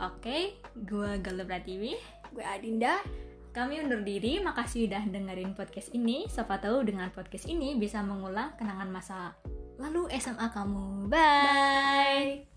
Oke, 0.07 0.55
gue 0.79 1.19
Galuh 1.19 1.43
Pratiwi. 1.43 1.99
Gue 2.31 2.47
Adinda. 2.47 3.03
Kami 3.51 3.83
undur 3.83 4.05
diri, 4.05 4.39
makasih 4.39 4.87
udah 4.87 5.03
dengerin 5.09 5.51
podcast 5.51 5.91
ini. 5.91 6.29
Siapa 6.31 6.63
tahu 6.63 6.87
dengan 6.87 7.11
podcast 7.11 7.49
ini 7.51 7.75
bisa 7.75 7.99
mengulang 8.05 8.55
kenangan 8.55 8.87
masa 8.87 9.35
lalu 9.81 10.07
SMA 10.15 10.47
kamu. 10.55 11.11
Bye. 11.11 12.47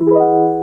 Bye. 0.00 0.61